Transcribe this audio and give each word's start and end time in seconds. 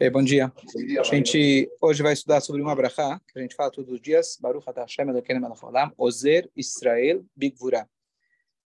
Okay, 0.00 0.08
bom 0.08 0.24
dia. 0.24 0.50
A 0.98 1.02
gente 1.02 1.70
hoje 1.78 2.02
vai 2.02 2.14
estudar 2.14 2.40
sobre 2.40 2.62
uma 2.62 2.74
brachá, 2.74 3.20
que 3.20 3.38
a 3.38 3.42
gente 3.42 3.54
fala 3.54 3.70
todos 3.70 3.92
os 3.92 4.00
dias, 4.00 4.38
Baruch 4.40 4.64
Hashem 4.74 5.06
Elokeinu 5.06 5.42
melech 5.42 5.62
haolam, 5.62 5.92
Ozer 5.98 6.50
Israel 6.56 7.22
Bigvura. 7.36 7.86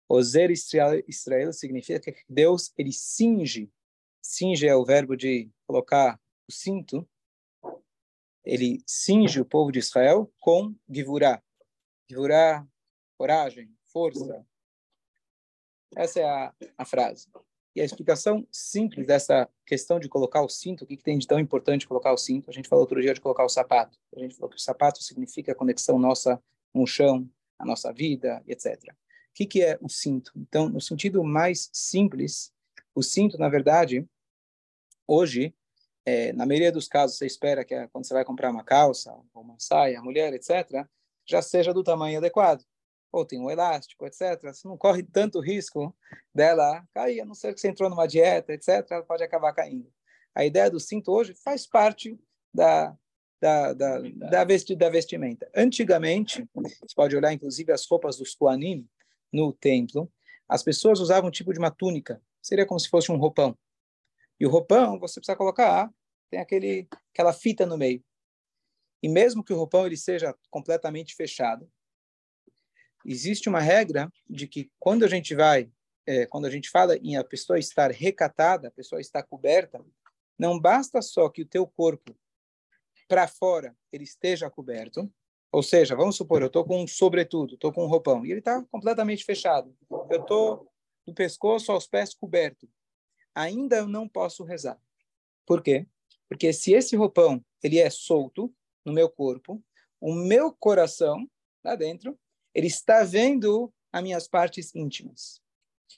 Ozer 0.08 0.50
Israel, 0.50 1.04
Israel 1.06 1.52
significa 1.52 2.10
que 2.10 2.24
Deus, 2.26 2.72
ele 2.78 2.94
cinge, 2.94 3.70
cinge 4.22 4.66
é 4.66 4.74
o 4.74 4.86
verbo 4.86 5.14
de 5.14 5.50
colocar 5.66 6.18
o 6.48 6.50
cinto, 6.52 7.06
ele 8.42 8.82
cinge 8.86 9.38
o 9.38 9.44
povo 9.44 9.70
de 9.70 9.80
Israel 9.80 10.32
com 10.40 10.74
Givurá. 10.88 11.42
Givurá, 12.08 12.66
coragem, 13.18 13.70
força. 13.92 14.46
Essa 15.94 16.20
é 16.20 16.24
a, 16.24 16.54
a 16.78 16.84
frase. 16.86 17.28
E 17.78 17.80
a 17.80 17.84
explicação 17.84 18.44
simples 18.50 19.06
dessa 19.06 19.48
questão 19.64 20.00
de 20.00 20.08
colocar 20.08 20.42
o 20.42 20.48
cinto, 20.48 20.82
o 20.82 20.86
que, 20.86 20.96
que 20.96 21.02
tem 21.04 21.16
de 21.16 21.28
tão 21.28 21.38
importante 21.38 21.86
colocar 21.86 22.12
o 22.12 22.16
cinto? 22.18 22.50
A 22.50 22.52
gente 22.52 22.68
falou 22.68 22.82
outro 22.82 23.00
dia 23.00 23.14
de 23.14 23.20
colocar 23.20 23.44
o 23.44 23.48
sapato. 23.48 23.96
A 24.16 24.18
gente 24.18 24.34
falou 24.34 24.50
que 24.50 24.56
o 24.56 24.60
sapato 24.60 25.00
significa 25.00 25.52
a 25.52 25.54
conexão 25.54 25.96
nossa 25.96 26.42
com 26.72 26.82
o 26.82 26.86
chão, 26.88 27.30
a 27.56 27.64
nossa 27.64 27.92
vida, 27.92 28.42
etc. 28.48 28.82
O 28.82 28.94
que, 29.32 29.46
que 29.46 29.62
é 29.62 29.78
o 29.80 29.88
cinto? 29.88 30.32
Então, 30.34 30.68
no 30.68 30.80
sentido 30.80 31.22
mais 31.22 31.70
simples, 31.72 32.52
o 32.96 33.00
cinto, 33.00 33.38
na 33.38 33.48
verdade, 33.48 34.04
hoje, 35.06 35.54
é, 36.04 36.32
na 36.32 36.44
maioria 36.44 36.72
dos 36.72 36.88
casos, 36.88 37.16
você 37.16 37.26
espera 37.26 37.64
que 37.64 37.86
quando 37.92 38.08
você 38.08 38.12
vai 38.12 38.24
comprar 38.24 38.50
uma 38.50 38.64
calça, 38.64 39.14
ou 39.32 39.40
uma 39.40 39.54
saia, 39.56 40.02
mulher, 40.02 40.34
etc., 40.34 40.84
já 41.24 41.40
seja 41.40 41.72
do 41.72 41.84
tamanho 41.84 42.18
adequado 42.18 42.64
ou 43.10 43.24
tem 43.24 43.40
um 43.40 43.50
elástico, 43.50 44.06
etc. 44.06 44.40
Você 44.42 44.66
não 44.68 44.76
corre 44.76 45.02
tanto 45.02 45.40
risco 45.40 45.96
dela 46.34 46.86
cair, 46.94 47.20
a 47.20 47.24
não 47.24 47.34
ser 47.34 47.54
que 47.54 47.60
você 47.60 47.68
entrou 47.68 47.88
numa 47.88 48.06
dieta, 48.06 48.52
etc. 48.52 48.86
Ela 48.90 49.02
pode 49.02 49.22
acabar 49.22 49.52
caindo. 49.52 49.90
A 50.34 50.44
ideia 50.44 50.70
do 50.70 50.78
cinto 50.78 51.12
hoje 51.12 51.34
faz 51.34 51.66
parte 51.66 52.18
da 52.52 52.96
da, 53.40 53.72
da, 53.72 54.00
da, 54.00 54.44
vesti, 54.44 54.74
da 54.74 54.90
vestimenta. 54.90 55.48
Antigamente, 55.54 56.44
você 56.52 56.94
pode 56.94 57.16
olhar 57.16 57.32
inclusive 57.32 57.72
as 57.72 57.86
roupas 57.86 58.16
dos 58.16 58.34
Koanim 58.34 58.88
no 59.32 59.52
templo, 59.52 60.10
as 60.48 60.62
pessoas 60.62 61.00
usavam 61.00 61.28
um 61.28 61.32
tipo 61.32 61.52
de 61.52 61.58
uma 61.58 61.70
túnica, 61.70 62.20
seria 62.42 62.66
como 62.66 62.80
se 62.80 62.88
fosse 62.88 63.12
um 63.12 63.16
roupão. 63.16 63.56
E 64.40 64.46
o 64.46 64.50
roupão, 64.50 64.98
você 64.98 65.20
precisa 65.20 65.36
colocar, 65.36 65.92
tem 66.30 66.40
aquele, 66.40 66.88
aquela 67.12 67.32
fita 67.32 67.66
no 67.66 67.76
meio. 67.76 68.02
E 69.02 69.08
mesmo 69.08 69.44
que 69.44 69.52
o 69.52 69.56
roupão 69.56 69.86
ele 69.86 69.96
seja 69.96 70.34
completamente 70.50 71.14
fechado, 71.14 71.70
existe 73.10 73.48
uma 73.48 73.60
regra 73.60 74.12
de 74.28 74.46
que 74.46 74.70
quando 74.78 75.04
a 75.04 75.08
gente 75.08 75.34
vai, 75.34 75.70
é, 76.06 76.26
quando 76.26 76.46
a 76.46 76.50
gente 76.50 76.68
fala 76.68 76.96
em 76.98 77.16
a 77.16 77.24
pessoa 77.24 77.58
estar 77.58 77.90
recatada, 77.90 78.68
a 78.68 78.70
pessoa 78.70 79.00
estar 79.00 79.22
coberta, 79.22 79.82
não 80.38 80.60
basta 80.60 81.00
só 81.00 81.28
que 81.28 81.42
o 81.42 81.46
teu 81.46 81.66
corpo 81.66 82.14
para 83.08 83.26
fora 83.26 83.74
ele 83.90 84.04
esteja 84.04 84.50
coberto, 84.50 85.10
ou 85.50 85.62
seja, 85.62 85.96
vamos 85.96 86.16
supor, 86.16 86.42
eu 86.42 86.48
estou 86.48 86.64
com 86.64 86.82
um 86.82 86.86
sobretudo, 86.86 87.54
estou 87.54 87.72
com 87.72 87.84
um 87.84 87.88
roupão, 87.88 88.24
e 88.24 88.30
ele 88.30 88.40
está 88.40 88.62
completamente 88.70 89.24
fechado. 89.24 89.74
Eu 90.10 90.20
estou 90.20 90.70
do 91.06 91.14
pescoço 91.14 91.72
aos 91.72 91.86
pés 91.86 92.12
coberto. 92.12 92.68
Ainda 93.34 93.76
eu 93.76 93.88
não 93.88 94.06
posso 94.06 94.44
rezar. 94.44 94.78
Por 95.46 95.62
quê? 95.62 95.86
Porque 96.28 96.52
se 96.52 96.72
esse 96.74 96.94
roupão 96.94 97.42
ele 97.62 97.78
é 97.78 97.88
solto 97.88 98.54
no 98.84 98.92
meu 98.92 99.08
corpo, 99.08 99.64
o 99.98 100.12
meu 100.12 100.52
coração 100.52 101.26
lá 101.64 101.74
dentro 101.74 102.18
ele 102.58 102.66
está 102.66 103.04
vendo 103.04 103.72
as 103.92 104.02
minhas 104.02 104.26
partes 104.26 104.74
íntimas. 104.74 105.40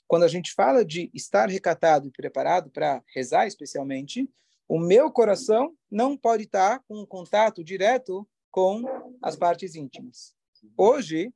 Quando 0.07 0.25
a 0.25 0.27
gente 0.27 0.53
fala 0.53 0.85
de 0.85 1.09
estar 1.11 1.49
recatado 1.49 2.07
e 2.07 2.11
preparado 2.11 2.69
para 2.69 3.03
rezar, 3.15 3.47
especialmente, 3.47 4.29
o 4.69 4.77
meu 4.77 5.11
coração 5.11 5.75
não 5.89 6.15
pode 6.15 6.43
estar 6.43 6.83
com 6.87 7.01
um 7.01 7.05
contato 7.05 7.63
direto 7.63 8.29
com 8.51 8.83
as 9.23 9.35
partes 9.35 9.73
íntimas. 9.73 10.35
Hoje, 10.77 11.33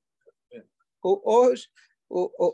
hoje, 1.01 1.69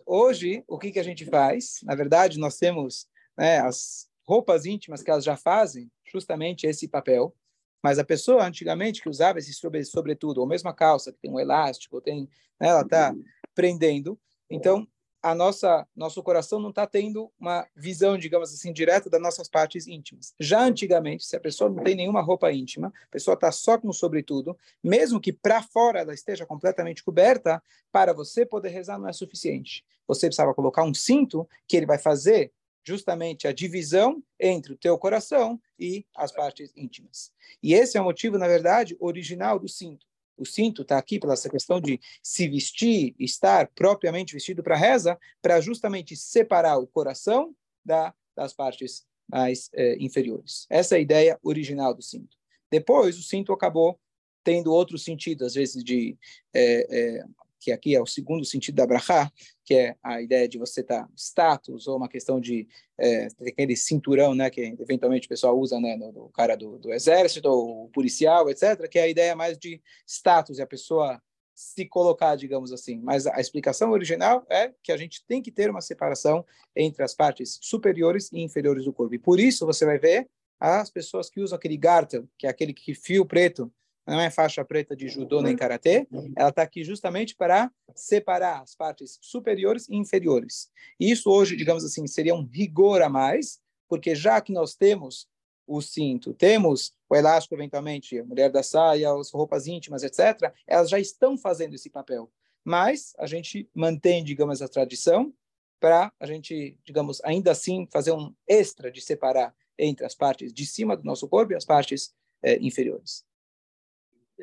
hoje, 0.05 0.63
o 0.65 0.79
que, 0.79 0.93
que 0.93 0.99
a 0.99 1.03
gente 1.03 1.25
faz? 1.25 1.79
Na 1.83 1.93
verdade, 1.93 2.39
nós 2.39 2.57
temos 2.57 3.05
né, 3.37 3.59
as 3.59 4.07
roupas 4.25 4.65
íntimas 4.65 5.03
que 5.03 5.11
elas 5.11 5.25
já 5.25 5.35
fazem 5.35 5.91
justamente 6.09 6.65
esse 6.65 6.87
papel. 6.87 7.35
Mas 7.83 7.99
a 7.99 8.03
pessoa 8.03 8.45
antigamente 8.45 9.01
que 9.01 9.09
usava 9.09 9.39
esse 9.39 9.53
sobre, 9.53 9.83
sobretudo, 9.83 10.39
ou 10.39 10.47
mesmo 10.47 10.69
a 10.69 10.73
calça 10.73 11.11
que 11.11 11.19
tem 11.19 11.31
um 11.31 11.39
elástico, 11.39 12.01
tem, 12.01 12.29
né, 12.59 12.67
ela 12.69 12.81
está 12.81 13.13
prendendo. 13.55 14.19
Então, 14.49 14.87
a 15.21 15.35
nossa 15.35 15.87
nosso 15.95 16.23
coração 16.23 16.59
não 16.59 16.69
está 16.69 16.87
tendo 16.87 17.31
uma 17.39 17.67
visão, 17.75 18.17
digamos 18.17 18.51
assim, 18.53 18.73
direta 18.73 19.09
das 19.09 19.21
nossas 19.21 19.47
partes 19.47 19.85
íntimas. 19.87 20.33
Já 20.39 20.63
antigamente, 20.63 21.25
se 21.25 21.35
a 21.35 21.39
pessoa 21.39 21.69
não 21.69 21.83
tem 21.83 21.95
nenhuma 21.95 22.21
roupa 22.21 22.51
íntima, 22.51 22.87
a 22.87 23.11
pessoa 23.11 23.35
está 23.35 23.51
só 23.51 23.77
com 23.77 23.93
sobretudo, 23.93 24.57
mesmo 24.83 25.21
que 25.21 25.31
para 25.31 25.61
fora 25.61 25.99
ela 25.99 26.13
esteja 26.13 26.45
completamente 26.45 27.03
coberta, 27.03 27.61
para 27.91 28.13
você 28.13 28.45
poder 28.45 28.69
rezar 28.69 28.97
não 28.97 29.07
é 29.07 29.13
suficiente. 29.13 29.85
Você 30.07 30.25
precisava 30.25 30.53
colocar 30.53 30.83
um 30.83 30.93
cinto 30.93 31.47
que 31.67 31.77
ele 31.77 31.85
vai 31.85 31.99
fazer 31.99 32.51
justamente 32.83 33.47
a 33.47 33.53
divisão 33.53 34.23
entre 34.39 34.73
o 34.73 34.77
teu 34.77 34.97
coração 34.97 35.61
e 35.79 36.05
as 36.15 36.31
partes 36.31 36.71
íntimas. 36.75 37.31
E 37.61 37.73
esse 37.73 37.97
é 37.97 38.01
o 38.01 38.03
motivo, 38.03 38.37
na 38.37 38.47
verdade, 38.47 38.95
original 38.99 39.59
do 39.59 39.67
cinto. 39.67 40.05
O 40.37 40.45
cinto 40.45 40.81
está 40.81 40.97
aqui 40.97 41.19
pela 41.19 41.33
essa 41.33 41.49
questão 41.49 41.79
de 41.79 41.99
se 42.23 42.47
vestir, 42.47 43.15
estar 43.19 43.67
propriamente 43.75 44.33
vestido 44.33 44.63
para 44.63 44.75
reza, 44.75 45.19
para 45.41 45.61
justamente 45.61 46.15
separar 46.15 46.79
o 46.79 46.87
coração 46.87 47.55
da, 47.85 48.13
das 48.35 48.53
partes 48.53 49.05
mais 49.29 49.69
eh, 49.73 49.97
inferiores. 49.99 50.65
Essa 50.69 50.95
é 50.95 50.97
a 50.97 51.01
ideia 51.01 51.39
original 51.43 51.93
do 51.93 52.01
cinto. 52.01 52.35
Depois, 52.71 53.19
o 53.19 53.23
cinto 53.23 53.53
acabou 53.53 53.99
tendo 54.43 54.73
outro 54.73 54.97
sentido, 54.97 55.45
às 55.45 55.53
vezes 55.53 55.83
de 55.83 56.17
eh, 56.53 56.87
eh, 56.89 57.23
que 57.61 57.71
aqui 57.71 57.95
é 57.95 58.01
o 58.01 58.07
segundo 58.07 58.43
sentido 58.43 58.75
da 58.75 58.87
brachá, 58.87 59.31
que 59.63 59.75
é 59.75 59.95
a 60.03 60.19
ideia 60.19 60.49
de 60.49 60.57
você 60.57 60.81
estar 60.81 61.03
tá 61.03 61.09
status, 61.15 61.87
ou 61.87 61.95
uma 61.95 62.09
questão 62.09 62.41
de 62.41 62.67
é, 62.99 63.27
aquele 63.47 63.75
cinturão, 63.75 64.33
né, 64.33 64.49
que 64.49 64.75
eventualmente 64.79 65.27
o 65.27 65.29
pessoal 65.29 65.57
usa, 65.57 65.79
né, 65.79 65.95
no, 65.95 66.11
no 66.11 66.29
cara 66.29 66.57
do, 66.57 66.79
do, 66.79 66.91
exército, 66.91 67.47
ou 67.47 67.87
policial, 67.89 68.49
etc., 68.49 68.89
que 68.89 68.97
é 68.97 69.03
a 69.03 69.07
ideia 69.07 69.35
mais 69.35 69.59
de 69.59 69.79
status, 70.07 70.57
e 70.57 70.61
a 70.61 70.67
pessoa 70.67 71.21
se 71.53 71.85
colocar, 71.85 72.35
digamos 72.35 72.71
assim. 72.71 72.99
Mas 72.99 73.27
a 73.27 73.39
explicação 73.39 73.91
original 73.91 74.43
é 74.49 74.73
que 74.81 74.91
a 74.91 74.97
gente 74.97 75.23
tem 75.27 75.39
que 75.39 75.51
ter 75.51 75.69
uma 75.69 75.81
separação 75.81 76.43
entre 76.75 77.03
as 77.03 77.13
partes 77.13 77.59
superiores 77.61 78.31
e 78.31 78.41
inferiores 78.41 78.85
do 78.85 78.93
corpo. 78.93 79.13
E 79.13 79.19
por 79.19 79.39
isso 79.39 79.67
você 79.67 79.85
vai 79.85 79.99
ver 79.99 80.27
as 80.59 80.89
pessoas 80.89 81.29
que 81.29 81.39
usam 81.39 81.55
aquele 81.55 81.77
gartel, 81.77 82.27
que 82.37 82.47
é 82.47 82.49
aquele 82.49 82.73
que 82.73 82.95
fio 82.95 83.25
preto 83.25 83.71
não 84.05 84.19
é 84.19 84.29
faixa 84.29 84.63
preta 84.65 84.95
de 84.95 85.07
judô 85.07 85.41
nem 85.41 85.55
karatê, 85.55 86.07
ela 86.35 86.49
está 86.49 86.63
aqui 86.63 86.83
justamente 86.83 87.35
para 87.35 87.71
separar 87.95 88.61
as 88.61 88.75
partes 88.75 89.17
superiores 89.21 89.87
e 89.89 89.95
inferiores. 89.95 90.69
Isso 90.99 91.29
hoje, 91.29 91.55
digamos 91.55 91.83
assim, 91.83 92.05
seria 92.07 92.35
um 92.35 92.45
rigor 92.45 93.01
a 93.01 93.09
mais, 93.09 93.59
porque 93.87 94.15
já 94.15 94.41
que 94.41 94.51
nós 94.51 94.75
temos 94.75 95.27
o 95.67 95.81
cinto, 95.81 96.33
temos 96.33 96.93
o 97.09 97.15
elástico 97.15 97.55
eventualmente, 97.55 98.19
a 98.19 98.25
mulher 98.25 98.49
da 98.49 98.63
saia, 98.63 99.13
as 99.13 99.31
roupas 99.31 99.67
íntimas, 99.67 100.03
etc., 100.03 100.53
elas 100.67 100.89
já 100.89 100.99
estão 100.99 101.37
fazendo 101.37 101.75
esse 101.75 101.89
papel. 101.89 102.31
Mas 102.63 103.13
a 103.17 103.25
gente 103.25 103.69
mantém, 103.73 104.23
digamos, 104.23 104.61
a 104.61 104.67
tradição 104.67 105.33
para 105.79 106.11
a 106.19 106.25
gente, 106.25 106.77
digamos, 106.83 107.19
ainda 107.23 107.51
assim 107.51 107.87
fazer 107.91 108.11
um 108.11 108.33
extra 108.47 108.91
de 108.91 109.01
separar 109.01 109.53
entre 109.77 110.05
as 110.05 110.13
partes 110.13 110.53
de 110.53 110.65
cima 110.65 110.95
do 110.95 111.03
nosso 111.03 111.27
corpo 111.27 111.53
e 111.53 111.55
as 111.55 111.65
partes 111.65 112.13
eh, 112.43 112.59
inferiores. 112.61 113.25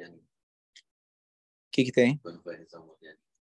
O 0.06 1.70
que, 1.72 1.84
que 1.84 1.92
tem? 1.92 2.20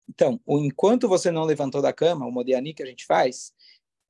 Então, 0.08 0.40
o, 0.44 0.58
enquanto 0.58 1.08
você 1.08 1.30
não 1.30 1.44
levantou 1.44 1.80
da 1.80 1.92
cama, 1.92 2.26
o 2.26 2.30
Modiani 2.30 2.74
que 2.74 2.82
a 2.82 2.86
gente 2.86 3.06
faz, 3.06 3.54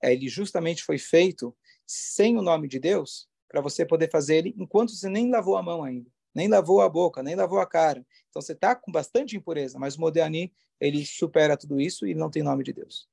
é, 0.02 0.12
ele 0.12 0.28
justamente 0.28 0.82
foi 0.82 0.98
feito 0.98 1.56
sem 1.86 2.36
o 2.36 2.42
nome 2.42 2.68
de 2.68 2.78
Deus, 2.78 3.28
para 3.48 3.60
você 3.60 3.84
poder 3.84 4.10
fazer 4.10 4.36
ele 4.36 4.54
enquanto 4.56 4.92
você 4.92 5.08
nem 5.08 5.30
lavou 5.30 5.56
a 5.56 5.62
mão 5.62 5.84
ainda, 5.84 6.10
nem 6.34 6.48
lavou 6.48 6.80
a 6.80 6.88
boca, 6.88 7.22
nem 7.22 7.34
lavou 7.34 7.60
a 7.60 7.66
cara. 7.66 8.04
Então 8.30 8.40
você 8.40 8.52
está 8.52 8.74
com 8.74 8.90
bastante 8.90 9.36
impureza, 9.36 9.78
mas 9.78 9.96
o 9.96 10.00
Modiani, 10.00 10.52
ele 10.80 11.04
supera 11.04 11.56
tudo 11.56 11.80
isso 11.80 12.06
e 12.06 12.14
não 12.14 12.30
tem 12.30 12.42
nome 12.42 12.64
de 12.64 12.72
Deus. 12.72 13.08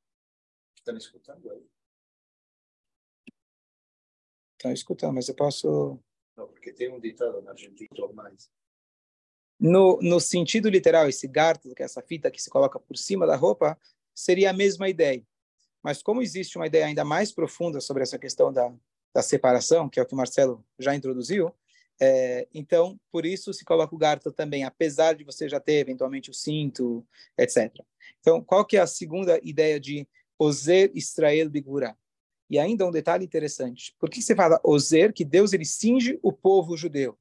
Está 0.78 0.94
me 0.94 0.98
escutando 0.98 1.52
aí? 1.52 1.66
Estão 4.54 4.72
escutando, 4.72 5.14
mas 5.14 5.28
eu 5.28 5.36
posso... 5.36 6.00
Não, 6.36 6.48
porque 6.48 6.72
tem 6.74 6.92
um 6.92 7.00
ditado 7.00 7.42
na 7.42 7.52
Argentina, 7.52 7.90
mais 8.14 8.50
no, 9.60 10.00
no 10.02 10.20
sentido 10.20 10.70
literal, 10.70 11.10
esse 11.10 11.28
garto, 11.28 11.74
que 11.76 11.82
é 11.82 11.86
essa 11.86 12.02
fita 12.02 12.32
que 12.32 12.42
se 12.42 12.50
coloca 12.50 12.80
por 12.80 12.98
cima 12.98 13.28
da 13.28 13.36
roupa, 13.36 13.78
seria 14.16 14.52
a 14.52 14.54
mesma 14.54 14.88
ideia. 14.88 15.24
Mas 15.84 16.02
como 16.02 16.22
existe 16.22 16.58
uma 16.58 16.68
ideia 16.68 16.86
ainda 16.86 17.04
mais 17.04 17.32
profunda 17.32 17.82
sobre 17.82 18.04
essa 18.04 18.18
questão 18.18 18.52
da, 18.52 18.72
da 19.14 19.22
separação, 19.22 19.90
que 19.90 20.00
é 20.00 20.04
o 20.04 20.06
que 20.06 20.14
o 20.14 20.18
Marcelo 20.18 20.64
já 20.78 20.96
introduziu, 20.96 21.54
é, 22.02 22.48
então, 22.54 22.98
por 23.12 23.26
isso 23.26 23.54
se 23.54 23.66
coloca 23.66 23.94
o 23.94 23.98
garto 23.98 24.32
também, 24.32 24.64
apesar 24.64 25.14
de 25.14 25.26
você 25.26 25.50
já 25.50 25.60
ter 25.60 25.80
eventualmente 25.80 26.30
o 26.30 26.34
cinto, 26.34 27.06
etc. 27.38 27.74
Então, 28.22 28.42
qual 28.42 28.66
que 28.66 28.78
é 28.78 28.80
a 28.80 28.88
segunda 28.88 29.40
ideia 29.44 29.80
de 29.80 30.08
Ozer 30.38 30.92
Israel 30.96 31.50
Bigura? 31.50 31.98
E 32.50 32.58
ainda 32.58 32.88
um 32.88 32.92
detalhe 32.92 33.26
interessante. 33.26 33.94
Por 34.00 34.10
que 34.10 34.22
você 34.22 34.34
fala 34.34 34.60
Ozer, 34.64 35.14
que 35.14 35.26
Deus 35.26 35.52
ele 35.52 35.66
cinge 35.66 36.18
o 36.24 36.32
povo 36.32 36.78
judeu? 36.78 37.18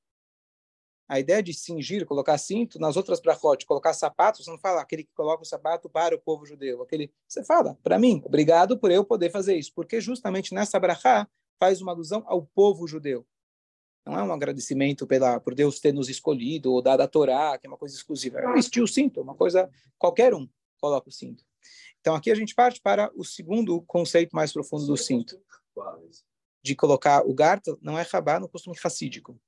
A 1.08 1.18
ideia 1.18 1.42
de 1.42 1.54
cingir, 1.54 2.04
colocar 2.04 2.36
cinto, 2.36 2.78
nas 2.78 2.96
outras 2.96 3.18
brachot, 3.18 3.64
colocar 3.64 3.94
sapato, 3.94 4.42
você 4.42 4.50
não 4.50 4.58
fala 4.58 4.82
aquele 4.82 5.04
que 5.04 5.14
coloca 5.14 5.42
o 5.42 5.46
sapato 5.46 5.88
para 5.88 6.14
o 6.14 6.20
povo 6.20 6.44
judeu. 6.44 6.82
Aquele, 6.82 7.10
você 7.26 7.42
fala, 7.42 7.78
para 7.82 7.98
mim, 7.98 8.20
obrigado 8.26 8.78
por 8.78 8.90
eu 8.90 9.02
poder 9.04 9.30
fazer 9.30 9.56
isso. 9.56 9.72
Porque 9.74 10.00
justamente 10.00 10.52
nessa 10.52 10.78
brachá 10.78 11.26
faz 11.58 11.80
uma 11.80 11.92
alusão 11.92 12.22
ao 12.26 12.42
povo 12.42 12.86
judeu. 12.86 13.26
Não 14.04 14.18
é 14.18 14.22
um 14.22 14.32
agradecimento 14.32 15.06
pela, 15.06 15.40
por 15.40 15.54
Deus 15.54 15.80
ter 15.80 15.92
nos 15.92 16.08
escolhido 16.08 16.72
ou 16.72 16.82
dado 16.82 17.00
a 17.00 17.08
Torá, 17.08 17.58
que 17.58 17.66
é 17.66 17.70
uma 17.70 17.76
coisa 17.76 17.94
exclusiva. 17.94 18.38
É 18.40 18.52
vestir 18.52 18.82
o 18.82 18.88
cinto, 18.88 19.20
uma 19.20 19.34
coisa, 19.34 19.70
qualquer 19.98 20.34
um 20.34 20.48
coloca 20.80 21.08
o 21.08 21.12
cinto. 21.12 21.44
Então 22.00 22.14
aqui 22.14 22.30
a 22.30 22.34
gente 22.34 22.54
parte 22.54 22.80
para 22.80 23.10
o 23.14 23.24
segundo 23.24 23.82
conceito 23.82 24.34
mais 24.34 24.52
profundo 24.52 24.86
do 24.86 24.96
cinto. 24.96 25.40
De 26.62 26.74
colocar 26.74 27.26
o 27.26 27.34
gartel, 27.34 27.78
não 27.80 27.98
é 27.98 28.02
rabá 28.02 28.40
no 28.40 28.48
costume 28.48 28.76
racídico. 28.82 29.38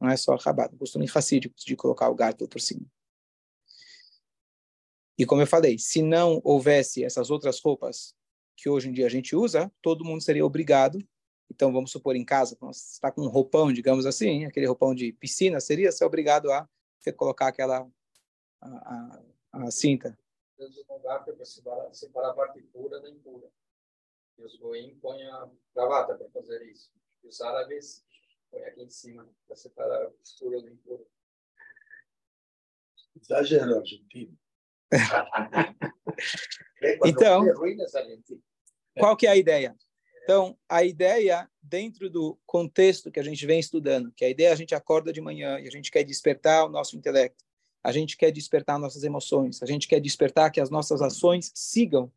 Não 0.00 0.10
é 0.10 0.16
só 0.16 0.36
rabá, 0.36 0.68
no 0.70 0.78
costume 0.78 1.06
racídico 1.06 1.54
de 1.56 1.76
colocar 1.76 2.08
o 2.08 2.14
gartel 2.14 2.48
por 2.48 2.60
cima. 2.60 2.86
E 5.16 5.24
como 5.24 5.42
eu 5.42 5.46
falei, 5.46 5.78
se 5.78 6.02
não 6.02 6.40
houvesse 6.44 7.04
essas 7.04 7.30
outras 7.30 7.60
roupas 7.60 8.14
que 8.56 8.68
hoje 8.68 8.88
em 8.88 8.92
dia 8.92 9.06
a 9.06 9.10
gente 9.10 9.34
usa, 9.36 9.72
todo 9.80 10.04
mundo 10.04 10.22
seria 10.22 10.44
obrigado. 10.44 10.98
Então, 11.50 11.72
vamos 11.72 11.90
supor, 11.92 12.16
em 12.16 12.24
casa, 12.24 12.56
está 12.70 13.12
com 13.12 13.22
um 13.22 13.28
roupão, 13.28 13.72
digamos 13.72 14.06
assim, 14.06 14.44
aquele 14.44 14.66
roupão 14.66 14.94
de 14.94 15.12
piscina, 15.12 15.60
seria 15.60 15.92
ser 15.92 16.04
obrigado 16.04 16.50
a 16.50 16.68
colocar 17.16 17.48
aquela 17.48 17.86
a, 18.60 19.20
a, 19.52 19.66
a 19.66 19.70
cinta 19.70 20.16
separar, 21.92 22.30
a 22.30 22.34
parte 22.34 22.62
pura 22.72 23.00
da 23.00 23.10
impura. 23.10 23.50
E 24.38 24.42
os 24.42 24.56
goim 24.56 24.98
põem 25.00 25.24
a 25.26 25.50
gravata 25.74 26.14
para 26.14 26.28
fazer 26.30 26.62
isso. 26.64 26.92
Os 27.22 27.40
árabes 27.40 28.04
põem 28.54 28.64
aqui 28.64 28.82
em 28.82 28.90
cima 28.90 29.28
para 29.46 29.56
separar 29.56 30.02
a 30.02 30.10
pura 30.38 30.60
do 30.60 30.68
impuro. 30.68 31.06
Exagero 33.20 33.76
argentino. 33.76 34.36
então, 37.04 37.44
qual 38.98 39.16
que 39.16 39.26
é 39.26 39.30
a 39.30 39.36
ideia? 39.36 39.76
Então, 40.22 40.56
a 40.68 40.84
ideia, 40.84 41.50
dentro 41.62 42.08
do 42.08 42.38
contexto 42.46 43.10
que 43.10 43.20
a 43.20 43.22
gente 43.22 43.44
vem 43.44 43.58
estudando, 43.58 44.12
que 44.12 44.24
a 44.24 44.28
ideia 44.28 44.48
é 44.48 44.52
a 44.52 44.56
gente 44.56 44.74
acorda 44.74 45.12
de 45.12 45.20
manhã 45.20 45.58
e 45.58 45.68
a 45.68 45.70
gente 45.70 45.90
quer 45.90 46.04
despertar 46.04 46.64
o 46.64 46.68
nosso 46.68 46.96
intelecto 46.96 47.44
a 47.84 47.92
gente 47.92 48.16
quer 48.16 48.30
despertar 48.30 48.78
nossas 48.78 49.04
emoções, 49.04 49.62
a 49.62 49.66
gente 49.66 49.86
quer 49.86 50.00
despertar 50.00 50.50
que 50.50 50.58
as 50.58 50.70
nossas 50.70 51.02
ações 51.02 51.52
sigam 51.54 52.10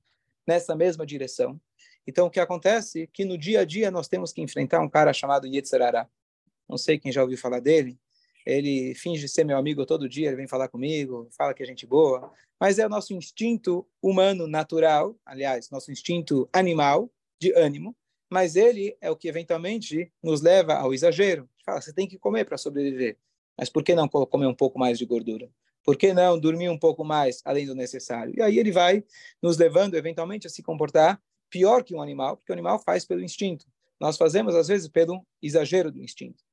nessa 0.48 0.74
mesma 0.74 1.06
direção. 1.06 1.60
Então, 2.08 2.28
o 2.28 2.32
que 2.32 2.40
acontece 2.40 3.04
é 3.04 3.08
que 3.08 3.26
no 3.26 3.38
dia 3.38 3.60
a 3.60 3.66
dia 3.66 3.92
nós 3.92 4.08
temos 4.08 4.32
que 4.32 4.42
enfrentar 4.42 4.80
um 4.80 4.88
cara 4.88 5.12
chamado 5.12 5.46
Yetzirará. 5.46 6.10
Não 6.68 6.78
sei 6.78 6.98
quem 6.98 7.12
já 7.12 7.22
ouviu 7.22 7.38
falar 7.38 7.60
dele. 7.60 7.98
Ele 8.46 8.96
finge 8.96 9.28
ser 9.28 9.44
meu 9.44 9.58
amigo 9.58 9.86
todo 9.86 10.08
dia, 10.08 10.28
ele 10.28 10.38
vem 10.38 10.48
falar 10.48 10.70
comigo, 10.70 11.28
fala 11.38 11.54
que 11.54 11.64
é 11.64 11.66
gente 11.66 11.86
boa, 11.86 12.32
mas 12.60 12.80
é 12.80 12.86
o 12.86 12.90
nosso 12.90 13.14
instinto 13.14 13.86
humano 14.02 14.48
natural, 14.48 15.16
aliás, 15.26 15.70
nosso 15.70 15.92
instinto 15.92 16.48
animal, 16.54 17.12
de 17.40 17.54
ânimo, 17.54 17.96
mas 18.30 18.56
ele 18.56 18.98
é 19.00 19.10
o 19.12 19.16
que 19.16 19.28
eventualmente 19.28 20.12
nos 20.24 20.42
leva 20.42 20.76
ao 20.76 20.94
exagero. 20.94 21.50
Fala, 21.66 21.82
você 21.82 21.94
tem 21.94 22.08
que 22.08 22.18
comer 22.18 22.46
para 22.46 22.58
sobreviver. 22.58 23.18
Mas 23.58 23.70
por 23.70 23.84
que 23.84 23.96
não 23.96 24.08
comer 24.08 24.48
um 24.48 24.54
pouco 24.54 24.78
mais 24.78 24.98
de 24.98 25.06
gordura? 25.06 25.50
Por 25.84 25.96
que 25.96 26.14
não 26.14 26.40
dormir 26.40 26.70
um 26.70 26.78
pouco 26.78 27.04
mais 27.04 27.42
além 27.46 27.66
do 27.66 27.74
necessário? 27.74 28.34
E 28.36 28.42
aí 28.42 28.60
ele 28.60 28.72
vai 28.72 29.04
nos 29.42 29.58
levando 29.58 29.96
eventualmente 29.96 30.46
a 30.46 30.50
se 30.50 30.62
comportar 30.62 31.22
pior 31.50 31.84
que 31.84 31.96
um 31.96 32.02
animal, 32.02 32.38
porque 32.38 32.52
o 32.52 32.54
animal 32.54 32.80
faz 32.80 33.06
pelo 33.06 33.24
instinto. 33.24 33.66
Nós 34.00 34.18
fazemos 34.18 34.54
às 34.54 34.68
vezes 34.68 34.88
pelo 34.88 35.26
exagero 35.42 35.92
do 35.92 36.02
instinto. 36.02 36.44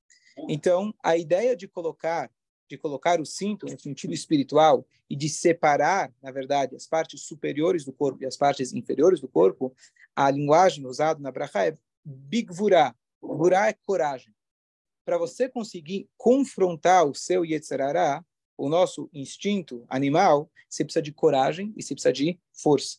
Então, 0.48 0.94
a 1.02 1.16
ideia 1.16 1.56
de 1.56 1.68
colocar 1.68 2.30
de 2.66 2.78
colocar 2.78 3.20
o 3.20 3.26
cinto 3.26 3.66
no 3.66 3.78
sentido 3.78 4.14
espiritual 4.14 4.86
e 5.08 5.14
de 5.14 5.28
separar, 5.28 6.10
na 6.22 6.30
verdade, 6.30 6.74
as 6.74 6.86
partes 6.86 7.20
superiores 7.20 7.84
do 7.84 7.92
corpo 7.92 8.22
e 8.22 8.26
as 8.26 8.38
partes 8.38 8.72
inferiores 8.72 9.20
do 9.20 9.28
corpo, 9.28 9.76
a 10.16 10.30
linguagem 10.30 10.86
usada 10.86 11.20
na 11.20 11.30
Bracha 11.30 11.66
é 11.66 11.76
bigvura. 12.02 12.96
Gvura 13.20 13.68
é 13.68 13.74
coragem 13.74 14.34
para 15.04 15.18
você 15.18 15.48
conseguir 15.48 16.08
confrontar 16.16 17.06
o 17.06 17.14
seu 17.14 17.44
Yetzirará, 17.44 18.24
o 18.56 18.68
nosso 18.68 19.10
instinto 19.12 19.84
animal, 19.88 20.50
você 20.68 20.84
precisa 20.84 21.02
de 21.02 21.12
coragem 21.12 21.72
e 21.76 21.82
você 21.82 21.94
precisa 21.94 22.12
de 22.12 22.38
força. 22.52 22.98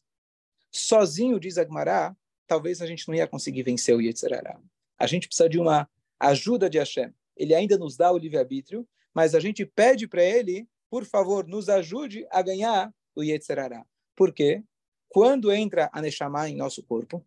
Sozinho, 0.72 1.40
diz 1.40 1.58
Agmará, 1.58 2.16
talvez 2.46 2.82
a 2.82 2.86
gente 2.86 3.08
não 3.08 3.16
ia 3.16 3.28
conseguir 3.28 3.64
vencer 3.64 3.96
o 3.96 4.02
Yetzirará. 4.02 4.60
A 4.98 5.08
gente 5.08 5.28
precisa 5.28 5.50
de 5.50 5.60
uma 5.60 5.90
ajuda 6.20 6.70
de 6.70 6.78
Hashem. 6.78 7.14
Ele 7.36 7.54
ainda 7.54 7.78
nos 7.78 7.98
dá 7.98 8.12
o 8.12 8.18
livre-arbítrio, 8.18 8.88
mas 9.14 9.34
a 9.36 9.40
gente 9.40 9.66
pede 9.66 10.08
para 10.08 10.24
ele, 10.24 10.68
por 10.90 11.06
favor, 11.06 11.48
nos 11.48 11.70
ajude 11.70 12.28
a 12.30 12.42
ganhar 12.42 12.94
o 13.16 13.24
Yetzirará. 13.24 13.86
Por 14.16 14.34
quê? 14.34 14.64
Quando 15.10 15.52
entra 15.52 15.90
a 15.94 16.02
Neshama 16.02 16.50
em 16.50 16.56
nosso 16.56 16.84
corpo, 16.84 17.18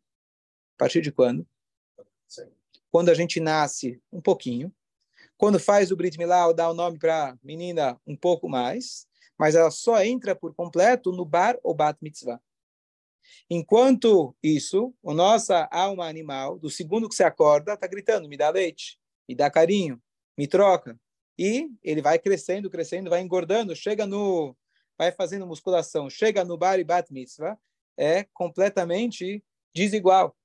a 0.76 0.78
partir 0.78 1.00
de 1.00 1.10
quando? 1.10 1.46
Sim 2.26 2.58
quando 2.90 3.10
a 3.10 3.14
gente 3.14 3.40
nasce 3.40 4.00
um 4.10 4.20
pouquinho, 4.20 4.72
quando 5.36 5.60
faz 5.60 5.90
o 5.90 5.96
Brit 5.96 6.18
Milá, 6.18 6.46
ou 6.46 6.54
dá 6.54 6.68
o 6.68 6.74
nome 6.74 6.98
para 6.98 7.30
a 7.30 7.38
menina 7.42 8.00
um 8.06 8.16
pouco 8.16 8.48
mais, 8.48 9.06
mas 9.38 9.54
ela 9.54 9.70
só 9.70 10.02
entra 10.02 10.34
por 10.34 10.54
completo 10.54 11.12
no 11.12 11.24
Bar 11.24 11.56
ou 11.62 11.74
Bat 11.74 11.98
Mitzvah. 12.02 12.40
Enquanto 13.48 14.34
isso, 14.42 14.92
a 15.04 15.14
nossa 15.14 15.68
alma 15.70 16.08
animal, 16.08 16.58
do 16.58 16.70
segundo 16.70 17.08
que 17.08 17.14
você 17.14 17.24
acorda, 17.24 17.74
está 17.74 17.86
gritando, 17.86 18.28
me 18.28 18.36
dá 18.36 18.50
leite, 18.50 18.98
me 19.28 19.34
dá 19.34 19.50
carinho, 19.50 20.00
me 20.36 20.46
troca. 20.46 20.98
E 21.38 21.70
ele 21.82 22.02
vai 22.02 22.18
crescendo, 22.18 22.70
crescendo, 22.70 23.10
vai 23.10 23.20
engordando, 23.20 23.76
chega 23.76 24.06
no... 24.06 24.56
vai 24.96 25.12
fazendo 25.12 25.46
musculação, 25.46 26.08
chega 26.08 26.44
no 26.44 26.56
Bar 26.56 26.80
e 26.80 26.84
Bat 26.84 27.12
Mitzvah, 27.12 27.58
é 27.96 28.24
completamente 28.32 29.44
desigual. 29.74 30.36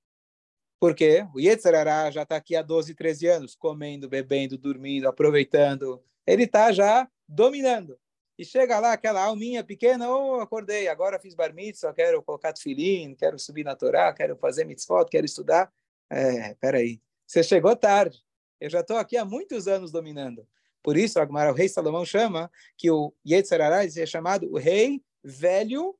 Porque 0.79 1.25
o 1.33 1.39
Yetzirará 1.39 2.11
já 2.11 2.23
está 2.23 2.35
aqui 2.35 2.55
há 2.55 2.61
12, 2.61 2.93
13 2.93 3.27
anos, 3.27 3.55
comendo, 3.55 4.09
bebendo, 4.09 4.57
dormindo, 4.57 5.07
aproveitando. 5.07 6.03
Ele 6.27 6.43
está 6.43 6.71
já 6.71 7.09
dominando. 7.27 7.97
E 8.37 8.43
chega 8.43 8.79
lá 8.79 8.93
aquela 8.93 9.23
alminha 9.23 9.63
pequena, 9.63 10.09
oh, 10.09 10.41
acordei, 10.41 10.87
agora 10.87 11.19
fiz 11.19 11.35
bar 11.35 11.53
mitzvah, 11.53 11.93
quero 11.93 12.21
colocar 12.23 12.51
tefilim, 12.51 13.15
quero 13.15 13.37
subir 13.37 13.63
na 13.63 13.75
Torá, 13.75 14.11
quero 14.11 14.35
fazer 14.35 14.65
mitzvot, 14.65 15.05
quero 15.09 15.25
estudar. 15.25 15.71
É, 16.09 16.55
peraí, 16.55 16.99
você 17.25 17.43
chegou 17.43 17.75
tarde. 17.75 18.23
Eu 18.63 18.69
já 18.69 18.79
estou 18.79 18.95
aqui 18.95 19.17
há 19.17 19.25
muitos 19.25 19.67
anos 19.67 19.91
dominando. 19.91 20.47
Por 20.81 20.95
isso, 20.95 21.19
Agmar, 21.19 21.51
o 21.51 21.53
rei 21.53 21.67
Salomão 21.67 22.05
chama 22.05 22.49
que 22.77 22.89
o 22.89 23.13
Yetzirará 23.27 23.83
é 23.83 24.05
chamado 24.05 24.49
o 24.49 24.57
rei 24.57 25.03
velho 25.21 25.93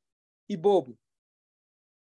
e 0.48 0.56
bobo. 0.56 0.98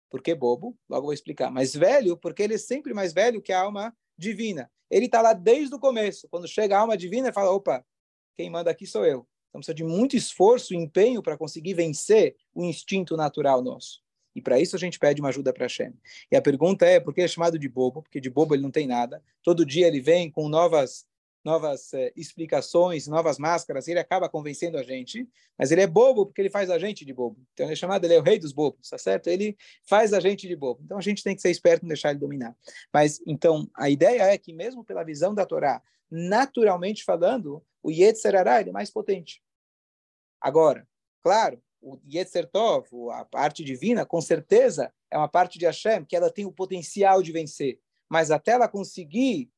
Por 0.09 0.23
que 0.23 0.33
bobo? 0.37 0.79
Logo 0.89 1.07
vou 1.07 1.13
explicar. 1.13 1.51
Mas 1.51 1.75
velho, 1.75 2.17
porque 2.17 2.45
ele 2.45 2.55
é 2.55 2.59
sempre 2.59 2.95
mais 2.95 3.13
velho 3.13 3.43
que 3.43 3.53
a 3.53 3.61
alma 3.61 3.93
divina. 4.17 4.71
Ele 4.89 5.07
está 5.07 5.21
lá 5.21 5.33
desde 5.33 5.75
o 5.75 5.81
começo. 5.81 6.29
Quando 6.29 6.47
chega 6.47 6.77
a 6.77 6.81
alma 6.81 6.97
divina, 6.97 7.27
ele 7.27 7.35
fala: 7.35 7.51
opa, 7.51 7.85
quem 8.37 8.49
manda 8.49 8.71
aqui 8.71 8.87
sou 8.87 9.05
eu. 9.05 9.27
Então 9.49 9.61
precisa 9.61 9.75
de 9.75 9.83
muito 9.83 10.17
esforço 10.17 10.75
e 10.75 10.77
empenho 10.77 11.25
para 11.25 11.37
conseguir 11.37 11.75
vencer 11.75 12.37
o 12.55 12.63
instinto 12.65 13.17
natural 13.17 13.63
nosso. 13.63 14.02
E 14.35 14.41
para 14.41 14.59
isso 14.59 14.75
a 14.77 14.79
gente 14.79 14.99
pede 14.99 15.21
uma 15.21 15.29
ajuda 15.29 15.53
para 15.53 15.65
Hashem. 15.65 15.93
E 16.31 16.37
a 16.37 16.43
pergunta 16.43 16.87
é, 16.87 16.99
por 16.99 17.15
que 17.15 17.21
é 17.21 17.29
chamado 17.29 17.59
de 17.59 17.69
bobo? 17.69 18.03
Porque 18.03 18.21
de 18.21 18.31
bobo 18.31 18.55
ele 18.55 18.63
não 18.63 18.71
tem 18.71 18.87
nada. 18.87 19.23
Todo 19.43 19.67
dia 19.67 19.87
ele 19.87 20.01
vem 20.01 20.31
com 20.31 20.49
novas 20.49 21.07
novas 21.45 21.93
eh, 21.93 22.13
explicações, 22.15 23.07
novas 23.07 23.39
máscaras, 23.39 23.89
ele 23.89 23.99
acaba 23.99 24.29
convencendo 24.29 24.79
a 24.79 24.83
gente, 24.83 25.29
mas 25.59 25.71
ele 25.71 25.81
é 25.81 25.87
bobo 25.87 26.27
porque 26.27 26.41
ele 26.41 26.51
faz 26.51 26.71
a 26.71 26.79
gente 26.79 27.05
de 27.05 27.13
bobo. 27.13 27.37
Então 27.53 27.67
ele 27.67 27.73
é 27.73 27.77
chamado, 27.77 28.05
ele 28.05 28.15
é 28.15 28.19
o 28.19 28.23
rei 28.23 28.39
dos 28.39 28.53
bobos, 28.53 28.89
tá 28.89 28.99
certo? 28.99 29.27
Ele 29.29 29.57
faz 29.83 30.13
a 30.13 30.21
gente 30.21 30.47
de 30.47 30.55
bobo. 30.55 30.83
Então 30.85 30.99
a 30.99 31.01
gente 31.01 31.23
tem 31.23 31.35
que 31.35 31.43
ser 31.43 31.51
esperto 31.51 31.85
e 31.85 31.89
deixar 31.89 32.11
ele 32.11 32.21
dominar. 32.21 32.57
Mas 32.93 33.21
então 33.27 33.69
a 33.75 33.91
ideia 33.91 34.23
é 34.23 34.39
que 34.39 34.53
mesmo 34.53 34.85
pela 34.85 35.03
visão 35.03 35.35
da 35.35 35.45
Torá, 35.45 35.83
naturalmente 36.11 37.05
falando, 37.05 37.63
o 37.83 37.91
Yetzer 37.91 38.37
Hará 38.37 38.61
é 38.61 38.71
mais 38.71 38.91
potente. 38.91 39.43
Agora, 40.41 40.87
claro, 41.23 41.61
o 41.83 41.99
Yetzer 42.09 42.49
Tov, 42.49 42.87
a 43.13 43.25
parte 43.25 43.65
divina, 43.65 44.07
com 44.07 44.21
certeza 44.21 44.93
é 45.11 45.19
uma 45.19 45.29
parte 45.29 45.59
de 45.59 45.67
Hashem 45.67 46.05
que 46.05 46.17
ela 46.17 46.31
tem 46.31 46.47
o 46.47 46.53
potencial 46.53 47.21
de 47.23 47.33
vencer. 47.33 47.81
Mas 48.09 48.31
até 48.31 48.53
ela 48.53 48.69
conseguir 48.69 49.51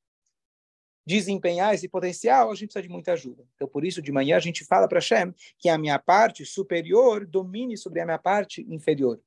desempenhar 1.06 1.74
esse 1.74 1.86
potencial, 1.86 2.50
a 2.50 2.54
gente 2.54 2.68
precisa 2.68 2.82
de 2.82 2.88
muita 2.88 3.12
ajuda. 3.12 3.46
Então, 3.54 3.68
por 3.68 3.84
isso, 3.84 4.00
de 4.00 4.10
manhã 4.10 4.36
a 4.36 4.40
gente 4.40 4.64
fala 4.64 4.88
para 4.88 4.98
Hashem 4.98 5.34
que 5.58 5.68
a 5.68 5.76
minha 5.76 5.98
parte 5.98 6.46
superior 6.46 7.26
domine 7.26 7.76
sobre 7.76 8.00
a 8.00 8.06
minha 8.06 8.18
parte 8.18 8.62
inferior. 8.68 9.20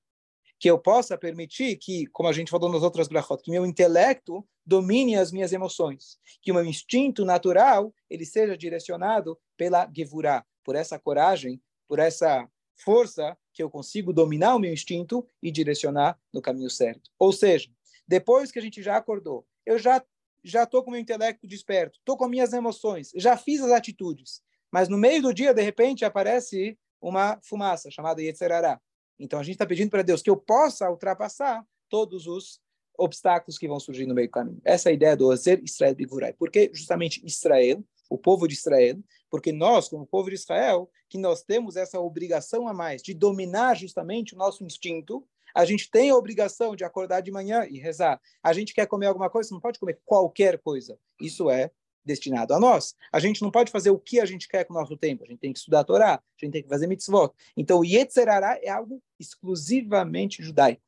Que 0.60 0.72
eu 0.72 0.80
possa 0.80 1.16
permitir 1.16 1.78
que, 1.78 2.08
como 2.08 2.28
a 2.28 2.34
gente 2.34 2.50
falou 2.50 2.72
nas 2.72 2.82
outras 2.82 3.08
brachot, 3.08 3.44
que 3.44 3.52
meu 3.52 3.64
intelecto 3.64 4.44
domine 4.66 5.16
as 5.16 5.32
minhas 5.32 5.54
emoções. 5.54 6.18
Que 6.42 6.52
o 6.52 6.56
meu 6.56 6.66
instinto 6.66 7.24
natural 7.24 7.94
ele 8.10 8.26
seja 8.26 8.58
direcionado 8.58 9.38
pela 9.56 9.88
gevurah, 9.96 10.44
por 10.64 10.76
essa 10.76 10.98
coragem, 10.98 11.62
por 11.88 12.00
essa 12.00 12.50
força 12.78 13.38
que 13.54 13.62
eu 13.62 13.70
consigo 13.70 14.14
dominar 14.14 14.56
o 14.56 14.60
meu 14.60 14.72
instinto 14.72 15.28
e 15.42 15.52
direcionar 15.52 16.20
no 16.34 16.42
caminho 16.42 16.70
certo. 16.70 17.10
Ou 17.18 17.34
seja, 17.34 17.70
depois 18.08 18.52
que 18.52 18.60
a 18.60 18.62
gente 18.62 18.82
já 18.82 18.96
acordou, 18.96 19.46
eu 19.66 19.78
já 19.78 20.04
já 20.44 20.64
estou 20.64 20.82
com 20.82 20.90
o 20.90 20.94
meu 20.94 21.02
intelecto 21.02 21.46
desperto, 21.46 22.00
estou 22.00 22.16
com 22.16 22.28
minhas 22.28 22.54
emoções, 22.54 23.12
já 23.16 23.36
fiz 23.36 23.60
as 23.62 23.72
atitudes, 23.72 24.42
mas 24.72 24.88
no 24.88 24.98
meio 24.98 25.22
do 25.22 25.34
dia, 25.34 25.54
de 25.54 25.62
repente, 25.62 26.06
aparece 26.06 26.78
uma 27.02 27.40
fumaça 27.44 27.92
chamada 27.92 28.22
Yetzerará. 28.22 28.80
Então 29.20 29.40
a 29.40 29.44
gente 29.44 29.56
está 29.56 29.66
pedindo 29.66 29.90
para 29.90 30.04
Deus 30.04 30.22
que 30.22 30.30
eu 30.30 30.38
possa 30.38 30.90
ultrapassar 30.90 31.66
todos 31.90 32.28
os 32.28 32.60
obstáculos 32.98 33.58
que 33.58 33.68
vão 33.68 33.80
surgir 33.80 34.06
no 34.06 34.16
meio 34.16 34.28
do 34.28 34.32
caminho. 34.32 34.62
Essa 34.64 34.90
é 34.90 34.92
a 34.92 34.94
ideia 34.94 35.16
do 35.16 35.28
Ozer 35.28 35.62
Israel 35.64 35.96
Bigurai. 35.96 36.34
Por 36.34 36.50
que 36.50 36.72
justamente 36.74 37.24
Israel, 37.26 37.84
o 38.10 38.18
povo 38.18 38.48
de 38.48 38.56
Israel? 38.56 38.98
Porque 39.30 39.52
nós, 39.52 39.90
como 39.90 40.06
povo 40.06 40.30
de 40.30 40.36
Israel, 40.36 40.90
que 41.10 41.18
nós 41.18 41.44
temos 41.44 41.76
essa 41.76 42.00
obrigação 42.00 42.68
a 42.68 42.74
mais 42.74 43.02
de 43.02 43.14
dominar 43.14 43.76
justamente 43.76 44.34
o 44.34 44.38
nosso 44.38 44.64
instinto, 44.64 45.26
a 45.54 45.66
gente 45.66 45.90
tem 45.90 46.10
a 46.10 46.16
obrigação 46.16 46.76
de 46.76 46.84
acordar 46.84 47.22
de 47.22 47.32
manhã 47.32 47.66
e 47.70 47.80
rezar. 47.80 48.22
A 48.44 48.54
gente 48.54 48.74
quer 48.74 48.86
comer 48.86 49.08
alguma 49.08 49.30
coisa, 49.30 49.54
não 49.54 49.60
pode 49.60 49.80
comer 49.80 50.00
qualquer 50.06 50.60
coisa. 50.60 51.00
Isso 51.20 51.50
é 51.50 51.72
destinado 52.06 52.54
a 52.54 52.60
nós. 52.60 52.96
A 53.12 53.20
gente 53.20 53.42
não 53.42 53.52
pode 53.52 53.72
fazer 53.72 53.90
o 53.90 54.00
que 54.00 54.20
a 54.20 54.26
gente 54.26 54.48
quer 54.48 54.64
com 54.64 54.74
o 54.74 54.78
nosso 54.78 54.96
tempo. 54.96 55.24
A 55.24 55.28
gente 55.28 55.40
tem 55.40 55.52
que 55.52 55.60
estudar 55.60 55.82
a 55.82 55.84
Torá, 55.84 56.14
a 56.16 56.46
gente 56.46 56.54
tem 56.54 56.64
que 56.64 56.70
fazer 56.70 56.88
mitzvot. 56.88 57.32
Então, 57.56 57.80
o 57.80 57.86
Yetzerará 57.86 58.60
é 58.62 58.70
algo 58.70 59.02
exclusivamente 59.20 60.42
judaico. 60.42 60.82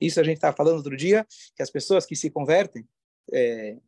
Isso 0.00 0.20
a 0.20 0.24
gente 0.24 0.36
estava 0.36 0.54
falando 0.54 0.76
outro 0.76 0.96
dia, 0.96 1.26
que 1.54 1.62
as 1.62 1.70
pessoas 1.70 2.04
que 2.04 2.16
se 2.16 2.28
convertem, 2.28 2.86
é, 3.32 3.78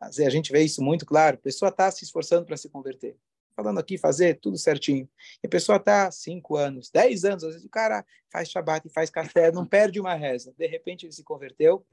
a 0.00 0.30
gente 0.30 0.50
vê 0.50 0.62
isso 0.62 0.82
muito 0.82 1.06
claro, 1.06 1.36
a 1.36 1.40
pessoa 1.40 1.68
está 1.68 1.90
se 1.90 2.04
esforçando 2.04 2.44
para 2.44 2.56
se 2.56 2.68
converter. 2.68 3.16
Falando 3.56 3.78
aqui, 3.78 3.96
fazer 3.96 4.40
tudo 4.40 4.58
certinho. 4.58 5.08
E 5.42 5.46
a 5.46 5.50
pessoa 5.50 5.76
está 5.76 6.10
cinco 6.10 6.56
anos, 6.56 6.90
dez 6.90 7.24
anos, 7.24 7.44
às 7.44 7.50
vezes 7.50 7.66
o 7.66 7.70
cara 7.70 8.04
faz 8.32 8.50
shabat 8.50 8.86
e 8.86 8.90
faz 8.90 9.10
café, 9.10 9.52
não 9.52 9.66
perde 9.66 10.00
uma 10.00 10.14
reza. 10.14 10.52
De 10.58 10.66
repente 10.66 11.06
ele 11.06 11.12
se 11.12 11.22
converteu, 11.22 11.86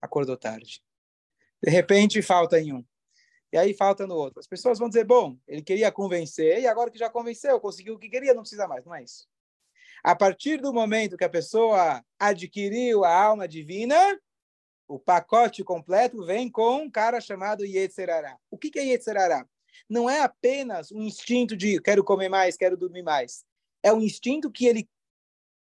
acordou 0.00 0.36
tarde. 0.36 0.82
De 1.62 1.70
repente 1.70 2.20
falta 2.20 2.60
em 2.60 2.74
um. 2.74 2.84
E 3.52 3.58
aí 3.58 3.74
falta 3.74 4.06
no 4.06 4.14
outro. 4.14 4.40
As 4.40 4.46
pessoas 4.46 4.78
vão 4.78 4.88
dizer, 4.88 5.04
bom, 5.04 5.36
ele 5.46 5.62
queria 5.62 5.92
convencer, 5.92 6.60
e 6.60 6.66
agora 6.66 6.90
que 6.90 6.98
já 6.98 7.10
convenceu, 7.10 7.60
conseguiu 7.60 7.94
o 7.94 7.98
que 7.98 8.08
queria, 8.08 8.34
não 8.34 8.42
precisa 8.42 8.66
mais. 8.66 8.84
Não 8.84 8.94
é 8.94 9.02
isso. 9.02 9.28
A 10.02 10.16
partir 10.16 10.60
do 10.60 10.72
momento 10.72 11.16
que 11.16 11.24
a 11.24 11.28
pessoa 11.28 12.04
adquiriu 12.18 13.04
a 13.04 13.14
alma 13.14 13.46
divina, 13.46 13.96
o 14.88 14.98
pacote 14.98 15.62
completo 15.62 16.24
vem 16.24 16.50
com 16.50 16.82
um 16.82 16.90
cara 16.90 17.20
chamado 17.20 17.64
Yetzerará. 17.64 18.36
O 18.50 18.58
que 18.58 18.76
é 18.78 18.82
Yetzerará? 18.82 19.46
Não 19.88 20.08
é 20.08 20.20
apenas 20.20 20.90
um 20.92 21.02
instinto 21.02 21.56
de 21.56 21.80
quero 21.80 22.04
comer 22.04 22.28
mais, 22.28 22.56
quero 22.56 22.76
dormir 22.76 23.02
mais. 23.02 23.44
É 23.82 23.92
um 23.92 24.00
instinto 24.00 24.50
que 24.50 24.66
ele 24.66 24.88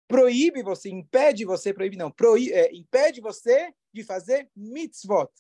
proíbe 0.08 0.62
você, 0.62 0.88
impede 0.88 1.44
você, 1.44 1.72
proíbe 1.72 1.96
não, 1.96 2.10
proíbe, 2.10 2.52
é, 2.52 2.74
impede 2.74 3.20
você 3.20 3.72
de 3.92 4.02
fazer 4.02 4.50
mitzvot. 4.56 5.30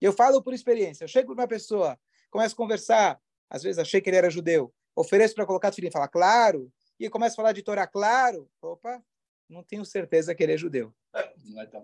Eu 0.00 0.12
falo 0.12 0.42
por 0.42 0.54
experiência. 0.54 1.04
Eu 1.04 1.08
chego 1.08 1.34
para 1.34 1.42
uma 1.42 1.48
pessoa, 1.48 1.98
começo 2.30 2.54
a 2.54 2.56
conversar, 2.56 3.20
às 3.50 3.62
vezes 3.62 3.78
achei 3.78 4.00
que 4.00 4.08
ele 4.08 4.16
era 4.16 4.30
judeu, 4.30 4.72
ofereço 4.96 5.34
para 5.34 5.46
colocar 5.46 5.72
filhinho, 5.72 5.92
fala, 5.92 6.08
claro, 6.08 6.72
e 6.98 7.10
começa 7.10 7.34
a 7.34 7.36
falar 7.36 7.52
de 7.52 7.62
Torá 7.62 7.86
claro, 7.86 8.48
opa, 8.60 9.02
não 9.48 9.62
tenho 9.62 9.84
certeza 9.84 10.34
que 10.34 10.42
ele 10.42 10.52
é 10.52 10.56
judeu. 10.56 10.94
É 11.14 11.32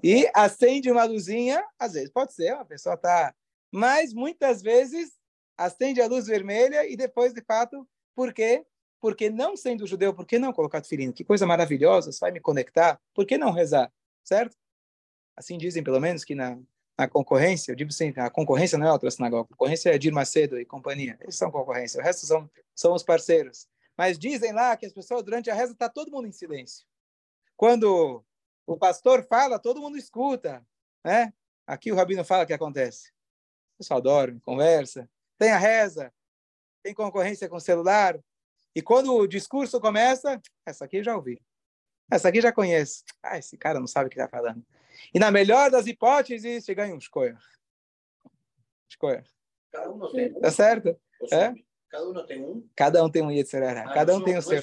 e 0.03 0.31
acende 0.35 0.91
uma 0.91 1.05
luzinha, 1.05 1.65
às 1.79 1.93
vezes 1.93 2.11
pode 2.11 2.33
ser, 2.33 2.51
a 2.51 2.65
pessoa 2.65 2.95
está. 2.95 3.35
Mas 3.71 4.15
muitas 4.15 4.63
vezes 4.63 5.13
acende 5.59 6.01
a 6.01 6.07
luz 6.07 6.27
vermelha 6.27 6.89
e 6.89 6.97
depois, 6.97 7.35
de 7.35 7.43
fato, 7.43 7.87
por 8.15 8.33
quê? 8.33 8.65
Porque 9.01 9.29
não 9.29 9.57
sendo 9.57 9.87
judeu, 9.87 10.15
por 10.15 10.25
que 10.25 10.39
não 10.39 10.53
colocar 10.53 10.83
filhinho? 10.85 11.13
Que 11.13 11.25
coisa 11.25 11.45
maravilhosa, 11.45 12.11
vai 12.21 12.31
me 12.31 12.41
conectar, 12.41 13.01
por 13.13 13.27
que 13.27 13.37
não 13.37 13.51
rezar? 13.51 13.93
Certo? 14.23 14.57
Assim 15.37 15.59
dizem, 15.59 15.83
pelo 15.83 16.01
menos, 16.01 16.25
que 16.25 16.35
na, 16.35 16.59
na 16.97 17.09
concorrência, 17.09 17.73
eu 17.73 17.77
digo 17.77 17.93
sempre, 17.93 18.21
a 18.21 18.31
concorrência 18.31 18.79
não 18.79 18.87
é 18.87 18.93
outra 18.93 19.11
sinagoga, 19.11 19.49
a 19.51 19.57
concorrência 19.57 19.91
é 19.91 19.99
Dir 19.99 20.13
Macedo 20.13 20.59
e 20.59 20.65
companhia, 20.65 21.19
eles 21.21 21.37
são 21.37 21.51
concorrência, 21.51 22.01
o 22.01 22.03
resto 22.03 22.25
são, 22.25 22.49
são 22.75 22.95
os 22.95 23.03
parceiros. 23.03 23.69
Mas 23.97 24.17
dizem 24.17 24.53
lá 24.53 24.77
que 24.77 24.87
as 24.87 24.93
pessoas, 24.93 25.25
durante 25.25 25.51
a 25.51 25.55
reza, 25.55 25.73
está 25.73 25.89
todo 25.89 26.11
mundo 26.11 26.29
em 26.29 26.33
silêncio. 26.33 26.87
Quando 27.57 28.25
o 28.65 28.77
pastor 28.77 29.25
fala, 29.25 29.59
todo 29.59 29.81
mundo 29.81 29.99
escuta. 29.99 30.65
Né? 31.05 31.33
Aqui 31.67 31.91
o 31.91 31.97
rabino 31.97 32.25
fala 32.25 32.45
o 32.45 32.47
que 32.47 32.53
acontece. 32.53 33.09
O 33.75 33.79
pessoal 33.79 34.01
dorme, 34.01 34.41
conversa, 34.41 35.09
tem 35.39 35.51
a 35.51 35.59
reza, 35.59 36.13
tem 36.83 36.95
concorrência 36.95 37.49
com 37.49 37.57
o 37.57 37.61
celular. 37.61 38.19
E 38.75 38.83
quando 38.83 39.15
o 39.15 39.27
discurso 39.27 39.81
começa, 39.81 40.41
essa 40.67 40.85
aqui 40.85 40.99
eu 40.99 41.05
já 41.05 41.17
ouvi. 41.17 41.41
Essa 42.11 42.29
aqui 42.29 42.41
já 42.41 42.53
conheço. 42.53 43.05
Ah, 43.23 43.39
esse 43.39 43.57
cara 43.57 43.79
não 43.79 43.87
sabe 43.87 44.07
o 44.07 44.11
que 44.11 44.19
está 44.19 44.29
falando. 44.29 44.65
E 45.13 45.19
na 45.19 45.31
melhor 45.31 45.71
das 45.71 45.87
hipóteses, 45.87 46.65
você 46.65 46.75
ganha 46.75 46.95
um 46.95 46.99
escolha. 46.99 47.39
Escolha. 48.89 49.25
Cada 49.71 49.91
um 49.91 50.13
tem. 50.13 50.33
Tá 50.35 50.51
certo? 50.51 51.01
É? 51.33 51.55
Cada 51.91 52.09
um 52.09 52.27
tem 52.27 52.45
um? 52.45 52.69
Cada 52.75 53.05
um 53.05 53.11
tem 53.11 53.23
um 53.23 53.31
Yetzirará. 53.31 53.91
Ah, 53.91 53.95
cada 53.95 54.15
um 54.17 54.23
tem 54.23 54.37
o 54.37 54.43
seu. 54.43 54.63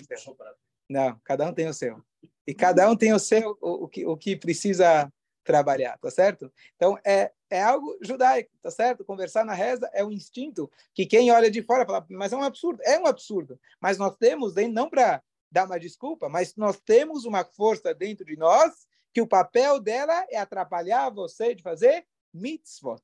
Não, 0.89 1.20
cada 1.24 1.48
um 1.48 1.53
tem 1.53 1.67
o 1.67 1.74
seu. 1.74 2.03
E 2.48 2.53
cada 2.53 2.89
um 2.89 2.96
tem 2.96 3.13
o 3.13 3.20
seu, 3.20 3.58
o, 3.62 3.86
o, 3.86 3.88
que, 3.88 4.05
o 4.05 4.15
que 4.15 4.36
precisa 4.36 5.12
trabalhar, 5.44 5.98
tá 5.98 6.12
certo? 6.12 6.51
Então, 6.75 6.98
é, 7.03 7.32
é 7.56 7.62
algo 7.62 7.98
judaico, 8.02 8.52
tá 8.62 8.70
certo? 8.70 9.06
Conversar 9.06 9.46
na 9.46 9.54
reza 9.54 9.90
é 9.94 10.04
um 10.04 10.12
instinto 10.12 10.70
que 10.94 11.06
quem 11.06 11.32
olha 11.32 11.50
de 11.50 11.62
fora 11.62 11.86
fala, 11.86 12.06
mas 12.10 12.34
é 12.34 12.36
um 12.36 12.44
absurdo. 12.44 12.82
É 12.84 13.00
um 13.00 13.06
absurdo. 13.06 13.60
Mas 13.80 13.98
nós 13.98 14.16
temos, 14.18 14.54
não 14.72 14.90
para 14.90 15.24
dar 15.50 15.66
uma 15.66 15.80
desculpa, 15.80 16.28
mas 16.28 16.56
nós 16.56 16.80
temos 16.80 17.26
uma 17.26 17.44
força 17.44 17.94
dentro 17.94 18.26
de 18.26 18.36
nós 18.36 18.88
que 19.14 19.22
o 19.22 19.28
papel 19.28 19.80
dela 19.80 20.26
é 20.30 20.38
atrapalhar 20.38 21.10
você 21.10 21.56
de 21.56 21.64
fazer 21.64 22.06
mitzvot. 22.34 23.02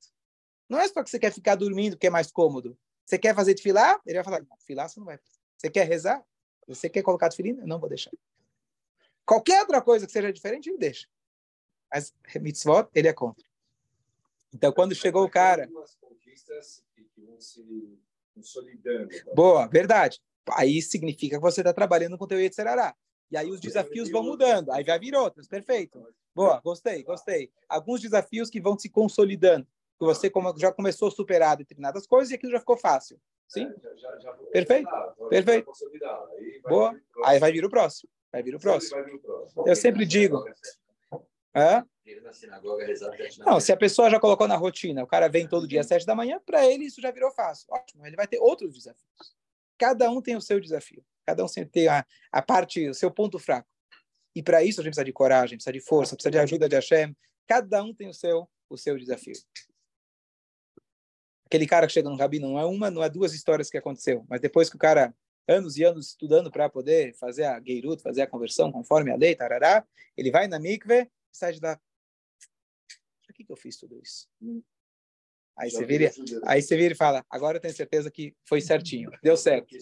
Não 0.67 0.79
é 0.79 0.87
só 0.87 1.01
que 1.03 1.09
você 1.09 1.17
quer 1.17 1.31
ficar 1.31 1.55
dormindo, 1.55 1.97
que 1.97 2.07
é 2.07 2.09
mais 2.09 2.31
cômodo. 2.31 2.77
Você 3.05 3.17
quer 3.17 3.33
fazer 3.35 3.57
filar? 3.57 4.01
Ele 4.05 4.15
vai 4.15 4.23
falar, 4.23 4.45
filar 4.65 4.89
você 4.89 4.99
não 4.99 5.05
vai 5.05 5.17
fazer. 5.17 5.39
Você 5.57 5.69
quer 5.69 5.87
rezar? 5.87 6.23
Você 6.67 6.89
quer 6.89 7.01
colocar 7.01 7.29
tefilin? 7.29 7.57
Eu 7.59 7.67
não 7.67 7.79
vou 7.79 7.89
deixar. 7.89 8.11
Qualquer 9.25 9.61
outra 9.61 9.81
coisa 9.81 10.05
que 10.05 10.11
seja 10.11 10.31
diferente, 10.31 10.69
ele 10.69 10.77
deixa. 10.77 11.07
Mas 11.93 12.13
mitzvot, 12.39 12.89
ele 12.93 13.07
é 13.07 13.13
contra. 13.13 13.45
Então, 14.53 14.71
quando 14.71 14.95
chegou 14.95 15.23
o 15.23 15.29
cara... 15.29 15.69
Boa, 19.33 19.67
verdade. 19.67 20.21
Aí 20.51 20.81
significa 20.81 21.37
que 21.37 21.41
você 21.41 21.61
está 21.61 21.73
trabalhando 21.73 22.17
com 22.17 22.25
o 22.25 22.27
teu 22.27 22.39
Yetzerará. 22.39 22.95
E 23.29 23.37
aí 23.37 23.49
os 23.49 23.61
desafios 23.61 24.09
vão 24.09 24.23
mudando. 24.23 24.71
Aí 24.71 24.83
vai 24.83 24.99
vir 24.99 25.15
outros. 25.15 25.47
Perfeito. 25.47 26.05
Boa, 26.35 26.59
gostei, 26.61 27.03
gostei. 27.03 27.51
Alguns 27.67 28.01
desafios 28.01 28.49
que 28.49 28.61
vão 28.61 28.77
se 28.77 28.89
consolidando 28.89 29.67
que 30.01 30.05
você 30.05 30.31
já 30.57 30.71
começou 30.71 31.09
a 31.09 31.11
superar 31.11 31.55
determinadas 31.55 32.07
coisas 32.07 32.31
e 32.31 32.35
aquilo 32.35 32.51
já 32.51 32.59
ficou 32.59 32.75
fácil. 32.75 33.19
Sim? 33.47 33.67
É, 33.67 33.97
já, 33.97 34.17
já, 34.17 34.33
Perfeito? 34.51 34.89
Perfeito. 35.29 35.71
Aí 36.39 36.61
Boa. 36.67 36.99
Aí 37.23 37.39
vai 37.39 37.51
vir 37.51 37.63
o 37.63 37.69
próximo. 37.69 38.09
Vai 38.31 38.41
vir 38.41 38.55
o 38.55 38.59
próximo. 38.59 39.05
Eu 39.65 39.75
sempre 39.75 40.05
digo. 40.05 40.43
Hã? 41.55 41.85
Não, 43.45 43.59
se 43.59 43.71
a 43.71 43.77
pessoa 43.77 44.09
já 44.09 44.19
colocou 44.19 44.47
na 44.47 44.55
rotina, 44.55 45.03
o 45.03 45.07
cara 45.07 45.27
vem 45.27 45.47
todo 45.47 45.67
dia 45.67 45.81
às 45.81 45.87
sete 45.87 46.05
da 46.05 46.15
manhã, 46.15 46.39
para 46.45 46.65
ele 46.65 46.85
isso 46.85 47.01
já 47.01 47.11
virou 47.11 47.31
fácil. 47.31 47.67
Ótimo, 47.69 48.05
ele 48.05 48.15
vai 48.15 48.27
ter 48.27 48.39
outros 48.39 48.73
desafios. 48.73 49.35
Cada 49.77 50.09
um 50.09 50.21
tem 50.21 50.35
o 50.35 50.41
seu 50.41 50.59
desafio. 50.59 51.03
Cada 51.25 51.43
um 51.43 51.47
tem 51.47 51.87
a, 51.87 52.05
a 52.31 52.41
parte, 52.41 52.89
o 52.89 52.93
seu 52.93 53.11
ponto 53.11 53.39
fraco. 53.39 53.67
E 54.35 54.41
para 54.41 54.63
isso 54.63 54.79
a 54.79 54.83
gente 54.83 54.91
precisa 54.91 55.05
de 55.05 55.13
coragem, 55.13 55.57
precisa 55.57 55.73
de 55.73 55.81
força, 55.81 56.15
precisa 56.15 56.31
de 56.31 56.39
ajuda 56.39 56.69
de 56.69 56.75
Hashem. 56.75 57.15
Cada 57.47 57.83
um 57.83 57.93
tem 57.93 58.07
o 58.07 58.13
seu, 58.13 58.47
o 58.69 58.77
seu 58.77 58.97
desafio 58.97 59.35
aquele 61.51 61.67
cara 61.67 61.85
que 61.85 61.91
chega 61.91 62.09
no 62.09 62.15
rabino, 62.15 62.47
não 62.47 62.57
é 62.57 62.65
uma, 62.65 62.89
não 62.89 63.03
é 63.03 63.09
duas 63.09 63.33
histórias 63.33 63.69
que 63.69 63.77
aconteceu, 63.77 64.25
mas 64.29 64.39
depois 64.39 64.69
que 64.69 64.77
o 64.77 64.79
cara, 64.79 65.13
anos 65.45 65.75
e 65.75 65.83
anos 65.83 66.07
estudando 66.07 66.49
para 66.49 66.69
poder 66.69 67.13
fazer 67.15 67.43
a 67.43 67.59
geirut, 67.59 68.01
fazer 68.01 68.21
a 68.21 68.27
conversão 68.27 68.71
conforme 68.71 69.11
a 69.11 69.17
lei, 69.17 69.35
tarará, 69.35 69.85
ele 70.15 70.31
vai 70.31 70.47
na 70.47 70.57
mikve 70.57 71.11
sai 71.31 71.53
de. 71.53 71.59
Que, 73.41 73.47
que 73.47 73.51
eu 73.51 73.57
fiz 73.57 73.77
tudo 73.77 73.99
isso? 73.99 74.27
Aí 75.57 75.69
você, 75.69 75.85
vira, 75.85 76.11
aí 76.45 76.61
você 76.61 76.77
vira 76.77 76.93
e 76.93 76.97
fala, 76.97 77.25
agora 77.29 77.57
eu 77.57 77.61
tenho 77.61 77.73
certeza 77.73 78.09
que 78.09 78.35
foi 78.45 78.61
certinho, 78.61 79.11
deu 79.21 79.35
certo. 79.35 79.75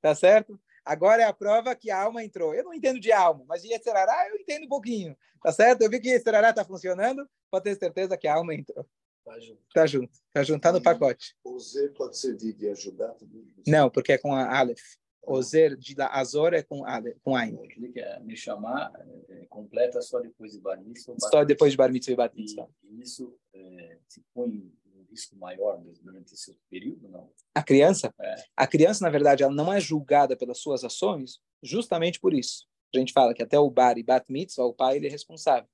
Tá 0.00 0.14
certo? 0.14 0.60
Agora 0.84 1.22
é 1.22 1.24
a 1.24 1.32
prova 1.32 1.74
que 1.74 1.90
a 1.90 2.02
alma 2.02 2.22
entrou. 2.22 2.54
Eu 2.54 2.64
não 2.64 2.74
entendo 2.74 3.00
de 3.00 3.10
alma, 3.10 3.44
mas 3.48 3.62
de 3.62 3.68
Yetzerará 3.68 4.28
eu 4.28 4.36
entendo 4.36 4.66
um 4.66 4.68
pouquinho. 4.68 5.16
Tá 5.42 5.50
certo? 5.50 5.82
Eu 5.82 5.90
vi 5.90 5.98
que 5.98 6.10
Yetzerará 6.10 6.50
está 6.50 6.64
funcionando, 6.64 7.26
pode 7.50 7.64
ter 7.64 7.76
certeza 7.76 8.18
que 8.18 8.28
a 8.28 8.34
alma 8.34 8.54
entrou. 8.54 8.86
Tá 9.24 9.40
junto. 9.40 9.62
Tá 9.72 9.86
junto. 9.86 10.18
Tá 10.32 10.42
junto, 10.42 10.60
tá 10.60 10.72
no 10.72 10.82
pacote. 10.82 11.34
O 11.42 11.58
Z 11.58 11.88
pode 11.90 12.18
ser 12.18 12.36
de, 12.36 12.52
de 12.52 12.68
ajudar 12.68 13.14
também? 13.14 13.50
Não, 13.66 13.88
porque 13.88 14.12
é 14.12 14.18
com 14.18 14.34
a 14.34 14.58
Aleph. 14.58 14.96
O 15.26 15.42
Zer 15.42 15.76
de 15.76 15.94
Azor 16.00 16.54
é 16.54 16.62
com, 16.62 16.84
Aleph, 16.84 17.16
com 17.22 17.36
Ain. 17.36 17.56
Que 17.68 18.00
é 18.00 18.20
me 18.20 18.36
chamar 18.36 18.92
é, 19.28 19.46
completa 19.46 20.00
só 20.02 20.20
depois 20.20 20.52
de 20.52 20.60
Bar 20.60 20.80
Mitzvah. 20.80 21.14
Só 21.18 21.44
depois 21.44 21.72
de 21.72 21.76
Bar 21.76 21.92
Mitzvah 21.92 22.12
e 22.12 22.16
Bar 22.16 22.32
Mitzvah. 22.34 22.68
E, 22.82 23.00
isso 23.00 23.36
é, 23.54 23.98
se 24.08 24.22
põe 24.34 24.70
um 24.94 25.04
risco 25.10 25.36
maior 25.36 25.82
durante 26.02 26.34
esse 26.34 26.58
período, 26.70 27.08
não? 27.08 27.30
A 27.54 27.62
criança? 27.62 28.12
É. 28.20 28.34
A 28.56 28.66
criança, 28.66 29.04
na 29.04 29.10
verdade, 29.10 29.42
ela 29.42 29.54
não 29.54 29.72
é 29.72 29.80
julgada 29.80 30.36
pelas 30.36 30.58
suas 30.58 30.84
ações 30.84 31.40
justamente 31.62 32.20
por 32.20 32.34
isso. 32.34 32.66
A 32.94 32.98
gente 32.98 33.12
fala 33.12 33.34
que 33.34 33.42
até 33.42 33.58
o 33.58 33.70
Bar 33.70 33.98
e 33.98 34.02
Bat 34.02 34.30
Mitzvah, 34.30 34.64
o 34.64 34.74
pai 34.74 34.96
ele 34.96 35.08
é 35.08 35.10
responsável. 35.10 35.68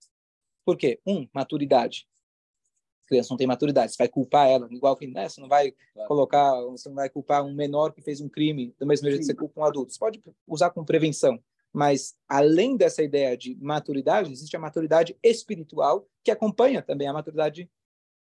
Por 0.65 0.77
quê? 0.77 1.01
Um, 1.07 1.29
maturidade. 1.33 2.07
A 3.11 3.15
criança 3.15 3.33
não 3.33 3.37
tem 3.37 3.47
maturidade, 3.47 3.93
você 3.93 3.99
vai 3.99 4.09
culpar 4.09 4.49
ela, 4.49 4.69
igual 4.71 4.97
que 4.97 5.07
né, 5.07 5.29
você 5.29 5.41
não 5.41 5.49
vai 5.49 5.73
claro. 5.93 6.09
colocar, 6.09 6.61
você 6.67 6.89
não 6.89 6.97
vai 6.97 7.11
culpar 7.11 7.45
um 7.45 7.53
menor 7.53 7.93
que 7.93 8.01
fez 8.01 8.21
um 8.21 8.29
crime, 8.29 8.75
do 8.79 8.87
mesmo 8.87 9.09
jeito 9.09 9.21
que 9.21 9.27
você 9.27 9.35
culpa 9.35 9.61
um 9.61 9.65
adulto. 9.65 9.93
Você 9.93 9.99
pode 9.99 10.23
usar 10.47 10.71
com 10.71 10.85
prevenção, 10.85 11.39
mas 11.73 12.15
além 12.29 12.77
dessa 12.77 13.03
ideia 13.03 13.37
de 13.37 13.57
maturidade, 13.61 14.33
existe 14.33 14.57
a 14.57 14.61
maturidade 14.61 15.17
espiritual 15.23 16.07
que 16.23 16.31
acompanha 16.31 16.83
também 16.83 17.09
a 17.09 17.13
maturidade 17.13 17.69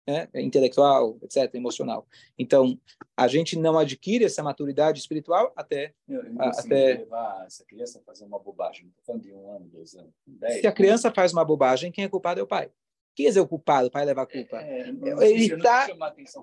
né, 0.06 0.28
intelectual, 0.34 1.18
etc., 1.20 1.52
emocional. 1.54 2.06
Então, 2.38 2.78
a 3.16 3.26
gente 3.26 3.58
não 3.58 3.76
adquire 3.76 4.24
essa 4.24 4.42
maturidade 4.42 5.00
espiritual 5.00 5.52
até... 5.56 5.92
Eu, 6.08 6.22
eu 6.22 6.42
até 6.42 6.98
levar 6.98 7.44
essa 7.44 7.64
criança 7.64 7.98
a 7.98 8.02
fazer 8.02 8.24
uma 8.24 8.38
bobagem, 8.38 8.84
não 8.84 8.92
falando 9.04 9.22
de 9.22 9.32
um 9.32 9.50
ano, 9.50 9.66
dois 9.66 9.94
anos, 9.94 10.12
dez, 10.26 10.60
Se 10.60 10.66
a 10.66 10.72
criança 10.72 11.10
faz 11.10 11.32
uma 11.32 11.44
bobagem, 11.44 11.90
quem 11.90 12.04
é 12.04 12.08
culpado 12.08 12.38
é 12.38 12.42
o 12.42 12.46
pai. 12.46 12.70
Quem 13.16 13.26
é 13.26 13.40
o 13.40 13.48
culpado? 13.48 13.88
O 13.88 13.90
pai 13.90 14.04
leva 14.04 14.22
a 14.22 14.26
culpa. 14.26 14.60
É, 14.60 14.82
é 14.82 15.30
ele 15.30 15.46
está... 15.46 15.88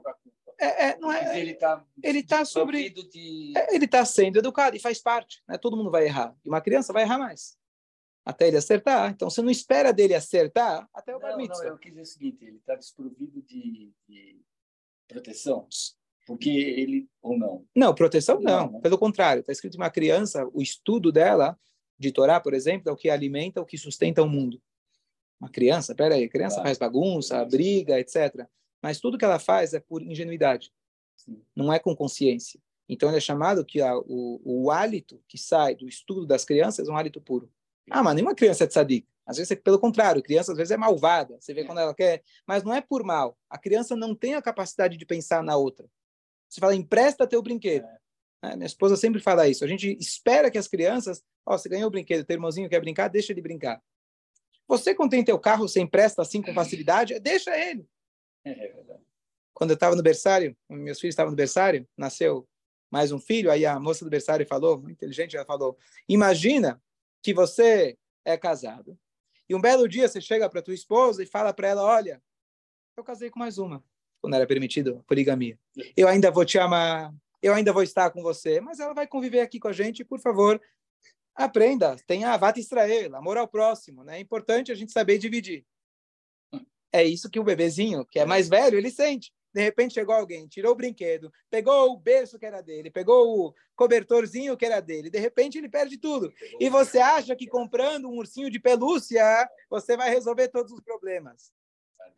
para. 0.02 0.16
É, 0.60 0.90
é, 0.90 0.98
não 0.98 1.12
é, 1.12 1.40
ele 1.40 1.52
está 1.52 1.84
ele 2.02 2.24
tá 2.24 2.46
sobre 2.46 2.90
de... 2.90 3.54
é, 3.58 3.76
ele 3.76 3.86
está 3.86 4.06
sendo 4.06 4.38
educado 4.38 4.76
e 4.76 4.80
faz 4.80 5.02
parte 5.02 5.44
né? 5.48 5.58
todo 5.58 5.76
mundo 5.76 5.90
vai 5.90 6.06
errar 6.06 6.36
e 6.46 6.48
uma 6.48 6.62
criança 6.62 6.94
vai 6.94 7.02
errar 7.02 7.18
mais 7.18 7.58
até 8.26 8.48
ele 8.48 8.58
acertar. 8.58 9.12
Então, 9.12 9.30
você 9.30 9.42
não 9.42 9.50
espera 9.50 9.92
dele 9.92 10.16
acertar 10.16 10.88
até 10.94 11.16
o 11.16 11.20
bar 11.20 11.36
mitzvah. 11.36 11.64
Não, 11.64 11.72
eu 11.72 11.78
quis 11.78 11.92
dizer 11.92 12.02
o 12.02 12.06
seguinte, 12.06 12.46
ele 12.46 12.58
está 12.58 12.76
desprovido 12.76 13.42
de, 13.42 13.92
de, 14.08 14.42
proteção, 15.08 15.68
porque 16.26 16.50
ele, 16.50 17.10
ou 17.22 17.38
não? 17.38 17.66
Não, 17.76 17.94
proteção 17.94 18.40
não, 18.40 18.66
não 18.68 18.72
né? 18.74 18.80
pelo 18.82 18.98
contrário. 18.98 19.42
Está 19.42 19.52
escrito 19.52 19.76
uma 19.76 19.90
criança, 19.90 20.50
o 20.54 20.62
estudo 20.62 21.12
dela, 21.12 21.60
de 22.00 22.12
Torá, 22.12 22.40
por 22.40 22.54
exemplo, 22.54 22.90
é 22.90 22.92
o 22.92 22.96
que 22.96 23.10
alimenta, 23.10 23.62
o 23.62 23.66
que 23.66 23.78
sustenta 23.78 24.24
o 24.24 24.30
mundo. 24.30 24.62
Uma 25.44 25.50
criança, 25.50 25.94
peraí, 25.94 26.24
a 26.24 26.30
criança 26.30 26.64
faz 26.64 26.78
bagunça, 26.78 27.44
briga, 27.44 28.00
etc. 28.00 28.48
Mas 28.82 29.02
tudo 29.02 29.18
que 29.18 29.26
ela 29.26 29.40
faz 29.40 29.74
é 29.74 29.80
por 29.82 30.02
ingenuidade, 30.02 30.72
Sim. 31.18 31.42
não 31.54 31.74
é 31.74 31.80
com 31.80 31.94
consciência. 31.94 32.62
Então, 32.88 33.10
ele 33.10 33.18
é 33.18 33.22
chamado 33.22 33.66
que 33.66 33.82
a, 33.82 33.94
o, 33.98 34.42
o 34.42 34.72
hálito 34.72 35.22
que 35.28 35.38
sai 35.38 35.76
do 35.76 35.86
estudo 35.86 36.26
das 36.26 36.46
crianças 36.46 36.88
é 36.88 36.92
um 36.92 36.96
hálito 36.96 37.20
puro. 37.20 37.52
Ah, 37.92 38.02
mas 38.02 38.16
nenhuma 38.16 38.34
criança 38.34 38.64
é 38.64 38.68
tzadik. 38.68 39.06
Às 39.26 39.36
vezes, 39.36 39.52
é, 39.52 39.56
pelo 39.58 39.78
contrário, 39.78 40.24
criança 40.24 40.54
às 40.54 40.58
vezes 40.58 40.72
é 40.72 40.78
malvada. 40.78 41.36
Você 41.42 41.54
vê 41.54 41.62
é. 41.62 41.64
quando 41.66 41.80
ela 41.80 41.94
quer, 41.94 42.24
mas 42.48 42.64
não 42.64 42.74
é 42.74 42.80
por 42.80 43.04
mal. 43.04 43.38
A 43.50 43.58
criança 43.58 43.98
não 43.98 44.16
tem 44.16 44.36
a 44.36 44.42
capacidade 44.42 44.96
de 44.96 45.06
pensar 45.06 45.44
na 45.44 45.58
outra. 45.58 45.86
Você 46.48 46.62
fala, 46.62 46.74
empresta 46.74 47.28
teu 47.28 47.42
brinquedo. 47.42 47.84
É. 47.84 47.98
É, 48.52 48.56
minha 48.56 48.66
esposa 48.66 48.96
sempre 48.96 49.20
fala 49.20 49.48
isso. 49.48 49.66
A 49.66 49.68
gente 49.68 49.98
espera 50.00 50.50
que 50.50 50.58
as 50.58 50.70
crianças, 50.70 51.22
ó, 51.46 51.54
oh, 51.54 51.58
você 51.58 51.68
ganhou 51.68 51.88
o 51.88 51.92
brinquedo, 51.92 52.26
teu 52.26 52.36
irmãozinho 52.36 52.70
quer 52.70 52.80
brincar, 52.80 53.10
deixa 53.10 53.34
ele 53.34 53.42
brincar. 53.42 53.82
Você, 54.68 54.96
quando 54.96 55.12
tem 55.12 55.24
teu 55.24 55.40
carro, 55.40 55.68
você 55.68 55.80
empresta 55.80 56.22
assim 56.22 56.42
com 56.42 56.54
facilidade, 56.54 57.20
deixa 57.20 57.56
ele. 57.58 57.86
É 58.46 58.84
quando 59.54 59.70
eu 59.70 59.76
estava 59.76 59.96
no 59.96 60.04
berçário, 60.04 60.58
meus 60.70 61.00
filhos 61.00 61.14
estavam 61.14 61.32
no 61.32 61.38
berçário, 61.38 61.88
nasceu 61.98 62.48
mais 62.92 63.12
um 63.12 63.20
filho, 63.20 63.52
aí 63.52 63.66
a 63.66 63.80
moça 63.80 64.04
do 64.04 64.12
berçário 64.12 64.46
falou, 64.48 64.90
inteligente, 64.90 65.36
ela 65.36 65.46
falou, 65.46 65.78
imagina 66.10 66.82
que 67.22 67.34
você 67.34 67.98
é 68.26 68.38
casado. 68.38 68.98
E 69.48 69.56
um 69.56 69.62
belo 69.62 69.88
dia 69.88 70.08
você 70.08 70.20
chega 70.20 70.50
para 70.50 70.62
tua 70.62 70.74
esposa 70.74 71.22
e 71.24 71.26
fala 71.26 71.54
para 71.54 71.68
ela: 71.68 71.84
Olha, 71.84 72.22
eu 72.98 73.04
casei 73.04 73.30
com 73.30 73.40
mais 73.40 73.58
uma, 73.58 73.84
quando 74.22 74.36
era 74.36 74.48
permitido 74.48 74.98
a 75.00 75.04
poligamia. 75.04 75.60
Eu 75.96 76.08
ainda 76.08 76.32
vou 76.32 76.46
te 76.46 76.58
amar, 76.58 77.14
eu 77.42 77.54
ainda 77.54 77.74
vou 77.74 77.84
estar 77.84 78.10
com 78.12 78.22
você, 78.22 78.62
mas 78.62 78.80
ela 78.80 78.94
vai 78.94 79.06
conviver 79.06 79.42
aqui 79.42 79.60
com 79.60 79.68
a 79.68 79.74
gente, 79.74 80.04
por 80.04 80.20
favor, 80.20 80.62
aprenda, 81.36 81.96
tenha 82.08 82.36
vata 82.38 82.60
Israel, 82.60 83.16
amor 83.16 83.38
ao 83.38 83.48
próximo, 83.48 84.04
né? 84.04 84.18
É 84.18 84.20
importante 84.20 84.72
a 84.72 84.76
gente 84.76 84.92
saber 84.92 85.18
dividir. 85.18 85.66
É 86.92 87.04
isso 87.04 87.30
que 87.30 87.40
o 87.40 87.44
bebezinho, 87.44 88.06
que 88.06 88.20
é 88.20 88.26
mais 88.26 88.48
velho, 88.48 88.78
ele 88.78 88.92
sente. 88.92 89.34
De 89.54 89.62
repente 89.62 89.94
chegou 89.94 90.16
alguém, 90.16 90.48
tirou 90.48 90.72
o 90.72 90.76
brinquedo, 90.76 91.32
pegou 91.50 91.92
o 91.92 91.98
berço 91.98 92.40
que 92.40 92.46
era 92.46 92.62
dele, 92.62 92.90
pegou 92.90 93.48
o 93.48 93.54
cobertorzinho 93.76 94.58
que 94.58 94.66
era 94.66 94.80
dele. 94.80 95.12
De 95.12 95.20
repente 95.20 95.58
ele 95.58 95.70
perde 95.70 95.98
tudo. 95.98 96.34
E 96.60 96.70
você 96.70 97.00
acha 97.00 97.36
que 97.36 97.48
comprando 97.48 98.10
um 98.10 98.18
ursinho 98.18 98.50
de 98.50 98.60
pelúcia 98.60 99.24
você 99.70 99.96
vai 99.96 100.10
resolver 100.10 100.48
todos 100.48 100.72
os 100.72 100.82
problemas? 100.82 101.52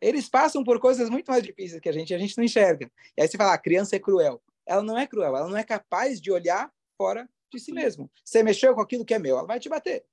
Eles 0.00 0.28
passam 0.28 0.64
por 0.64 0.80
coisas 0.80 1.10
muito 1.10 1.30
mais 1.30 1.42
difíceis 1.42 1.80
que 1.80 1.88
a 1.88 1.92
gente, 1.92 2.14
a 2.14 2.18
gente 2.18 2.36
não 2.36 2.44
enxerga. 2.44 2.90
E 3.16 3.22
aí 3.22 3.28
você 3.28 3.36
fala, 3.36 3.52
a 3.52 3.58
criança 3.58 3.96
é 3.96 3.98
cruel. 3.98 4.42
Ela 4.66 4.82
não 4.82 4.98
é 4.98 5.06
cruel, 5.06 5.36
ela 5.36 5.48
não 5.48 5.56
é 5.56 5.64
capaz 5.64 6.20
de 6.20 6.30
olhar 6.32 6.70
fora 6.96 7.28
de 7.52 7.60
si 7.60 7.72
mesmo. 7.72 8.10
Você 8.24 8.42
mexeu 8.42 8.74
com 8.74 8.80
aquilo 8.80 9.04
que 9.04 9.14
é 9.14 9.18
meu, 9.18 9.38
ela 9.38 9.46
vai 9.46 9.60
te 9.60 9.68
bater. 9.68 10.04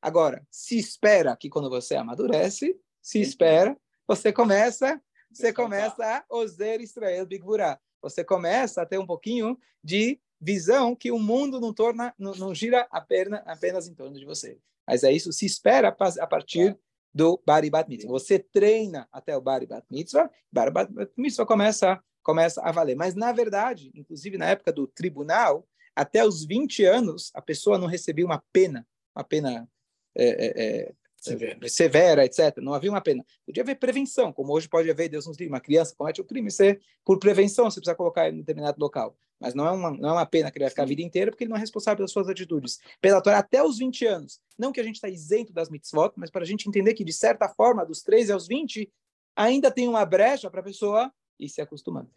Agora, 0.00 0.46
se 0.50 0.78
espera 0.78 1.36
que 1.36 1.48
quando 1.48 1.70
você 1.70 1.94
amadurece, 1.94 2.76
se 3.00 3.20
espera, 3.20 3.76
você 4.06 4.32
começa 4.32 5.00
você 5.32 5.50
começa 5.50 6.04
a 6.04 6.24
ozer 6.28 6.80
Israel 6.82 7.24
Bigvurá. 7.24 7.80
Você 8.02 8.22
começa 8.22 8.82
a 8.82 8.86
ter 8.86 8.98
um 8.98 9.06
pouquinho 9.06 9.58
de 9.82 10.20
visão 10.38 10.94
que 10.94 11.10
o 11.10 11.18
mundo 11.18 11.58
não 11.58 11.72
torna, 11.72 12.14
não, 12.18 12.32
não 12.34 12.54
gira 12.54 12.86
apenas, 12.90 13.40
apenas 13.46 13.88
em 13.88 13.94
torno 13.94 14.18
de 14.18 14.26
você. 14.26 14.58
Mas 14.86 15.04
é 15.04 15.12
isso 15.12 15.32
se 15.32 15.46
espera 15.46 15.88
a 15.88 16.26
partir 16.26 16.78
do 17.14 17.40
Bari 17.46 17.70
Bat 17.70 17.88
Mitzvah. 17.88 18.10
Você 18.10 18.38
treina 18.38 19.08
até 19.10 19.34
o 19.36 19.40
Bari 19.40 19.66
Bat 19.66 19.86
Mitzvah, 19.90 20.30
Bari 20.50 20.70
Bat 20.70 20.92
Mitzvah 21.16 21.46
começa, 21.46 22.02
começa 22.22 22.60
a 22.60 22.70
valer. 22.70 22.96
Mas, 22.96 23.14
na 23.14 23.32
verdade, 23.32 23.90
inclusive 23.94 24.36
na 24.36 24.50
época 24.50 24.72
do 24.72 24.86
tribunal, 24.86 25.66
até 25.94 26.24
os 26.24 26.44
20 26.44 26.84
anos, 26.84 27.30
a 27.34 27.42
pessoa 27.42 27.78
não 27.78 27.86
recebia 27.86 28.24
uma 28.24 28.42
pena, 28.52 28.86
uma 29.14 29.24
pena 29.24 29.68
é, 30.16 30.24
é, 30.24 30.64
é 30.64 30.94
severa. 31.16 31.68
severa, 31.68 32.24
etc. 32.24 32.58
Não 32.58 32.74
havia 32.74 32.90
uma 32.90 33.00
pena. 33.00 33.24
Podia 33.46 33.62
haver 33.62 33.78
prevenção, 33.78 34.32
como 34.32 34.52
hoje 34.52 34.68
pode 34.68 34.90
haver, 34.90 35.08
Deus 35.08 35.26
nos 35.26 35.36
livre, 35.36 35.52
uma 35.52 35.60
criança 35.60 35.94
comete 35.96 36.20
o 36.20 36.24
um 36.24 36.26
crime, 36.26 36.50
você, 36.50 36.80
por 37.04 37.18
prevenção, 37.18 37.70
você 37.70 37.80
precisa 37.80 37.94
colocar 37.94 38.26
ele 38.26 38.36
em 38.36 38.40
determinado 38.40 38.80
local. 38.80 39.16
Mas 39.38 39.54
não 39.54 39.66
é 39.66 39.72
uma, 39.72 39.90
não 39.90 40.08
é 40.10 40.12
uma 40.12 40.26
pena 40.26 40.50
que 40.50 40.58
ele 40.58 40.64
vai 40.64 40.70
ficar 40.70 40.84
a 40.84 40.86
vida 40.86 41.02
inteira, 41.02 41.30
porque 41.30 41.44
ele 41.44 41.50
não 41.50 41.56
é 41.56 41.60
responsável 41.60 41.96
pelas 41.96 42.12
suas 42.12 42.28
atitudes. 42.28 42.78
Pela 43.00 43.20
Torá, 43.20 43.38
até 43.38 43.62
os 43.62 43.78
20 43.78 44.06
anos. 44.06 44.40
Não 44.56 44.70
que 44.70 44.80
a 44.80 44.84
gente 44.84 44.96
está 44.96 45.08
isento 45.08 45.52
das 45.52 45.68
mitzvot, 45.68 46.12
mas 46.16 46.30
para 46.30 46.42
a 46.42 46.46
gente 46.46 46.68
entender 46.68 46.94
que, 46.94 47.04
de 47.04 47.12
certa 47.12 47.48
forma, 47.48 47.84
dos 47.84 48.02
13 48.02 48.32
aos 48.32 48.46
20, 48.46 48.90
ainda 49.34 49.70
tem 49.70 49.88
uma 49.88 50.04
brecha 50.04 50.48
para 50.48 50.60
a 50.60 50.64
pessoa 50.64 51.12
ir 51.40 51.48
se 51.48 51.60
acostumando. 51.60 52.08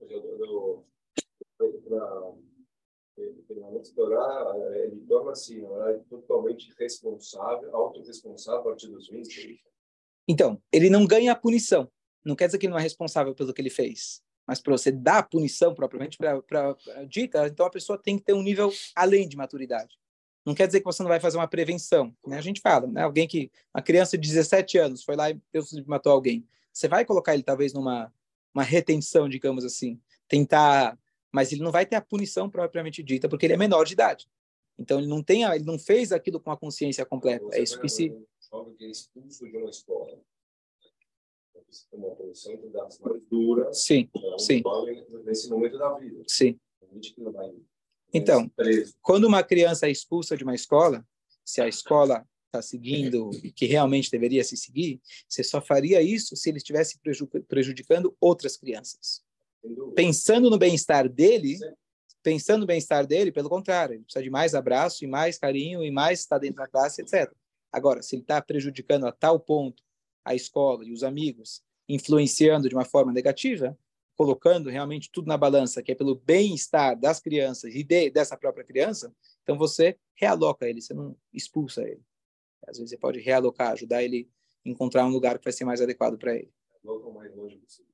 Eu, 0.00 0.08
eu, 0.08 0.44
eu, 0.44 0.86
treinamento 3.46 3.94
Torá, 3.94 4.54
ele 4.76 5.00
torna-se 5.06 5.62
totalmente 6.08 6.72
responsável, 6.78 7.74
autorresponsável 7.74 8.60
a 8.60 8.64
partir 8.64 8.88
dos 8.88 9.08
20. 9.08 9.62
Então, 10.28 10.60
ele 10.72 10.88
não 10.88 11.06
ganha 11.06 11.32
a 11.32 11.36
punição. 11.36 11.90
Não 12.24 12.36
quer 12.36 12.46
dizer 12.46 12.58
que 12.58 12.66
ele 12.66 12.72
não 12.72 12.78
é 12.78 12.82
responsável 12.82 13.34
pelo 13.34 13.52
que 13.52 13.60
ele 13.60 13.70
fez. 13.70 14.22
Mas 14.46 14.60
para 14.60 14.72
você 14.72 14.90
dar 14.90 15.18
a 15.18 15.22
punição 15.22 15.74
propriamente 15.74 16.18
para 16.18 16.76
dita, 17.08 17.46
então 17.46 17.66
a 17.66 17.70
pessoa 17.70 17.98
tem 17.98 18.18
que 18.18 18.24
ter 18.24 18.32
um 18.32 18.42
nível 18.42 18.70
além 18.96 19.28
de 19.28 19.36
maturidade. 19.36 19.98
Não 20.44 20.54
quer 20.54 20.66
dizer 20.66 20.80
que 20.80 20.86
você 20.86 21.02
não 21.02 21.08
vai 21.08 21.20
fazer 21.20 21.36
uma 21.36 21.48
prevenção. 21.48 22.14
Né? 22.26 22.38
A 22.38 22.40
gente 22.40 22.60
fala, 22.60 22.86
né? 22.86 23.02
alguém 23.02 23.28
que, 23.28 23.50
uma 23.74 23.82
criança 23.82 24.16
de 24.16 24.28
17 24.28 24.78
anos 24.78 25.04
foi 25.04 25.14
lá 25.14 25.30
e 25.30 25.40
Deus 25.52 25.72
matou 25.86 26.12
alguém. 26.12 26.46
Você 26.72 26.88
vai 26.88 27.04
colocar 27.04 27.34
ele 27.34 27.42
talvez 27.42 27.72
numa 27.72 28.12
uma 28.52 28.64
retenção, 28.64 29.28
digamos 29.28 29.64
assim, 29.64 30.00
tentar 30.26 30.98
mas 31.32 31.52
ele 31.52 31.62
não 31.62 31.70
vai 31.70 31.86
ter 31.86 31.96
a 31.96 32.00
punição 32.00 32.50
propriamente 32.50 33.02
dita, 33.02 33.28
porque 33.28 33.46
ele 33.46 33.54
é 33.54 33.56
menor 33.56 33.84
de 33.84 33.92
idade. 33.92 34.28
Então 34.78 34.98
ele 34.98 35.08
não 35.08 35.22
tem, 35.22 35.44
a, 35.44 35.54
ele 35.54 35.64
não 35.64 35.78
fez 35.78 36.10
aquilo 36.10 36.40
com 36.40 36.50
a 36.50 36.56
consciência 36.56 37.04
completa. 37.04 37.44
Você 37.44 37.58
é 37.58 37.62
isso 37.62 37.80
que 37.80 37.88
se 37.88 38.10
um 38.10 38.24
jovem 38.50 38.74
que 38.74 38.84
é 38.84 38.88
expulso 38.88 39.46
de 39.46 39.56
uma 39.56 39.70
escola. 39.70 40.18
Uma 41.92 42.10
punição 42.16 42.70
das 42.72 42.98
mais 42.98 43.22
duras. 43.30 43.82
Sim, 43.82 44.08
um 44.14 44.38
sim. 44.38 44.62
Nesse 45.24 45.48
momento 45.48 45.78
da 45.78 45.96
vida. 45.98 46.24
Sim. 46.26 46.58
Então, 48.12 48.50
quando 49.00 49.24
uma 49.24 49.44
criança 49.44 49.86
é 49.86 49.90
expulsa 49.90 50.36
de 50.36 50.42
uma 50.42 50.54
escola, 50.54 51.06
se 51.44 51.60
a 51.60 51.68
escola 51.68 52.26
está 52.46 52.60
seguindo 52.60 53.30
que 53.54 53.66
realmente 53.66 54.10
deveria 54.10 54.42
se 54.42 54.56
seguir, 54.56 55.00
você 55.28 55.44
só 55.44 55.60
faria 55.60 56.02
isso 56.02 56.34
se 56.34 56.48
ele 56.48 56.58
estivesse 56.58 56.98
prejudicando 57.46 58.16
outras 58.20 58.56
crianças 58.56 59.22
pensando 59.94 60.50
no 60.50 60.58
bem-estar 60.58 61.08
dele, 61.08 61.58
pensando 62.22 62.60
no 62.60 62.66
bem-estar 62.66 63.06
dele, 63.06 63.32
pelo 63.32 63.48
contrário, 63.48 63.94
ele 63.94 64.04
precisa 64.04 64.22
de 64.22 64.30
mais 64.30 64.54
abraço 64.54 65.04
e 65.04 65.08
mais 65.08 65.38
carinho 65.38 65.82
e 65.84 65.90
mais 65.90 66.20
estar 66.20 66.38
dentro 66.38 66.56
da 66.56 66.68
classe, 66.68 67.02
etc. 67.02 67.32
Agora, 67.72 68.02
se 68.02 68.16
ele 68.16 68.22
está 68.22 68.40
prejudicando 68.40 69.06
a 69.06 69.12
tal 69.12 69.38
ponto 69.38 69.82
a 70.24 70.34
escola 70.34 70.84
e 70.84 70.92
os 70.92 71.02
amigos, 71.02 71.62
influenciando 71.88 72.68
de 72.68 72.74
uma 72.74 72.84
forma 72.84 73.12
negativa, 73.12 73.76
colocando 74.16 74.68
realmente 74.68 75.10
tudo 75.10 75.28
na 75.28 75.36
balança, 75.36 75.82
que 75.82 75.92
é 75.92 75.94
pelo 75.94 76.14
bem-estar 76.14 76.98
das 76.98 77.20
crianças 77.20 77.74
e 77.74 77.82
de, 77.82 78.10
dessa 78.10 78.36
própria 78.36 78.64
criança, 78.64 79.14
então 79.42 79.56
você 79.56 79.98
realoca 80.14 80.68
ele, 80.68 80.82
você 80.82 80.92
não 80.92 81.16
expulsa 81.32 81.82
ele. 81.82 82.02
Às 82.66 82.76
vezes 82.76 82.90
você 82.90 82.98
pode 82.98 83.18
realocar, 83.20 83.72
ajudar 83.72 84.02
ele 84.04 84.28
a 84.64 84.68
encontrar 84.68 85.06
um 85.06 85.10
lugar 85.10 85.38
que 85.38 85.44
vai 85.44 85.52
ser 85.52 85.64
mais 85.64 85.80
adequado 85.80 86.18
para 86.18 86.34
ele. 86.34 86.52
o 86.84 87.12
mais 87.12 87.34
longe 87.34 87.56
possível. 87.56 87.90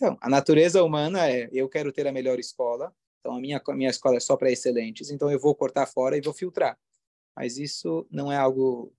Então, 0.00 0.16
a 0.18 0.30
natureza 0.30 0.82
humana 0.82 1.28
é: 1.28 1.50
eu 1.52 1.68
quero 1.68 1.92
ter 1.92 2.06
a 2.06 2.12
melhor 2.12 2.38
escola, 2.38 2.90
então 3.20 3.36
a 3.36 3.40
minha, 3.40 3.62
a 3.64 3.74
minha 3.74 3.90
escola 3.90 4.16
é 4.16 4.20
só 4.20 4.34
para 4.34 4.50
excelentes, 4.50 5.10
então 5.10 5.30
eu 5.30 5.38
vou 5.38 5.54
cortar 5.54 5.84
fora 5.84 6.16
e 6.16 6.22
vou 6.22 6.32
filtrar. 6.32 6.78
Mas 7.36 7.58
isso 7.58 8.06
não 8.10 8.32
é 8.32 8.36
algo 8.36 8.94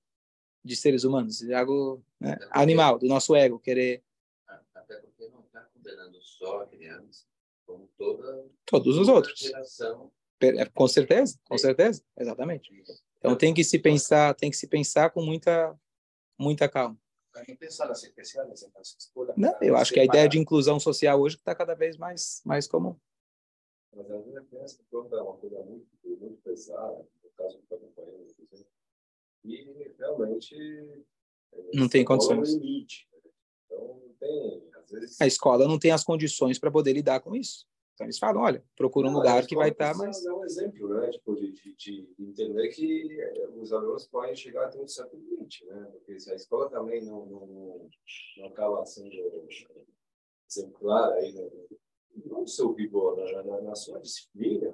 de 0.63 0.75
seres 0.75 1.03
humanos, 1.03 1.41
é 1.41 1.55
algo 1.55 2.05
né, 2.19 2.37
animal, 2.51 2.99
do 2.99 3.07
nosso 3.07 3.35
ego, 3.35 3.57
querer. 3.57 4.03
Até 4.75 4.97
porque 4.97 5.27
não 5.29 5.41
está 5.41 5.61
condenando 5.73 6.21
só 6.21 6.61
a 6.61 6.67
criança, 6.67 7.25
como 7.65 7.89
toda. 7.97 8.45
Todos 8.67 8.95
os 8.95 9.07
outros. 9.07 9.39
Geração. 9.39 10.11
É, 10.39 10.65
com 10.65 10.87
certeza, 10.87 11.39
com 11.49 11.57
certeza, 11.57 12.03
exatamente. 12.15 12.71
Então 13.17 13.35
tem 13.35 13.55
que 13.55 13.63
se 13.63 13.79
pensar, 13.79 14.35
tem 14.35 14.51
que 14.51 14.57
se 14.57 14.67
pensar 14.67 15.09
com 15.09 15.23
muita, 15.23 15.75
muita 16.37 16.69
calma. 16.69 16.95
Não, 19.37 19.57
eu 19.61 19.77
acho 19.77 19.93
que 19.93 19.99
a 19.99 20.05
ideia 20.05 20.27
de 20.27 20.37
inclusão 20.37 20.79
social 20.79 21.21
hoje 21.21 21.37
está 21.37 21.55
cada 21.55 21.73
vez 21.73 21.97
mais, 21.97 22.41
mais 22.45 22.67
comum. 22.67 22.95
Mas 23.93 24.09
às 24.09 24.23
vezes 24.23 24.37
a 24.37 24.41
criança 24.45 24.81
é 24.91 25.21
uma 25.21 25.37
coisa 25.37 25.59
muito, 25.63 25.87
muito 26.03 26.41
pesada, 26.41 27.05
no 27.23 27.29
caso 27.37 27.57
do 27.57 27.75
acompanhando, 27.75 28.33
por 28.35 28.55
exemplo, 28.55 28.71
e 29.43 29.93
realmente 29.97 31.05
não 31.73 31.89
tem 31.89 32.05
condições. 32.05 32.53
Limite. 32.53 33.07
Né? 33.11 33.31
Então, 33.65 34.01
não 34.01 34.13
tem, 34.19 34.71
vezes... 34.91 35.21
A 35.21 35.27
escola 35.27 35.67
não 35.67 35.79
tem 35.79 35.91
as 35.91 36.03
condições 36.03 36.59
para 36.59 36.71
poder 36.71 36.93
lidar 36.93 37.19
com 37.21 37.35
isso. 37.35 37.67
Então 37.93 38.05
eles 38.05 38.17
falam, 38.17 38.41
olha, 38.41 38.63
procura 38.75 39.07
um 39.07 39.13
lugar 39.13 39.45
que 39.45 39.55
vai 39.55 39.69
estar 39.69 39.91
tá 39.91 39.97
mais... 39.97 40.25
É 40.25 40.33
um 40.33 40.43
exemplo, 40.43 40.87
né? 40.89 41.09
Tipo, 41.11 41.35
de, 41.35 41.51
de, 41.51 41.75
de, 41.75 42.15
entender 42.19 42.69
que 42.69 43.21
eh, 43.21 43.49
os 43.55 43.71
alunos 43.71 44.07
podem 44.07 44.35
chegar 44.35 44.65
até 44.65 44.79
um 44.79 44.87
certo 44.87 45.15
limite, 45.15 45.65
né? 45.65 45.87
Porque 45.91 46.19
se 46.19 46.31
a 46.31 46.35
escola 46.35 46.69
também 46.69 47.03
não, 47.03 47.25
não, 47.25 47.89
não 48.37 48.47
acaba 48.47 48.85
sendo 48.85 49.11
exemplar 50.49 51.11
aí, 51.13 51.33
né? 51.33 51.49
não 52.25 52.45
seu 52.45 52.73
vigor, 52.73 53.17
na, 53.17 53.43
na, 53.43 53.61
na 53.61 53.75
sua 53.75 53.99
disciplina, 53.99 54.73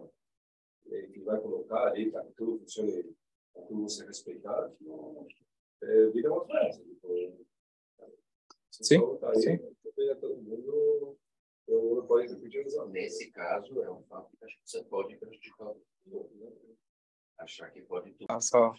eh, 0.89 1.07
que 1.07 1.19
vai 1.21 1.39
colocar 1.39 1.87
ali 1.87 2.11
para 2.11 2.23
que 2.23 2.31
tudo 2.33 2.59
funcione, 2.59 3.15
para 3.53 3.63
tudo 3.63 3.89
ser 3.89 4.05
respeitado, 4.05 4.75
não, 4.81 5.27
é, 5.83 6.05
vira 6.07 6.31
uma 6.31 6.45
festa. 6.45 6.83
Tipo, 6.83 7.45
sim, 8.71 9.17
tá 9.17 9.31
aí, 9.31 9.41
sim. 9.41 9.57
Todo 10.19 10.37
mundo 10.37 11.17
eu 11.67 12.05
pode 12.07 12.27
repetir 12.27 12.65
Nesse 12.89 13.31
caso, 13.31 13.81
é 13.81 13.91
um 13.91 14.03
fato 14.03 14.29
que 14.37 14.45
acho 14.45 14.55
que 14.55 14.69
você 14.69 14.83
pode 14.83 15.15
prejudicar 15.17 15.67
o 15.67 15.81
outro. 16.11 16.37
Né? 16.37 16.51
Achar 17.37 17.69
que 17.71 17.81
pode 17.81 18.11
tudo. 18.11 18.27
Ah, 18.29 18.39
só. 18.39 18.73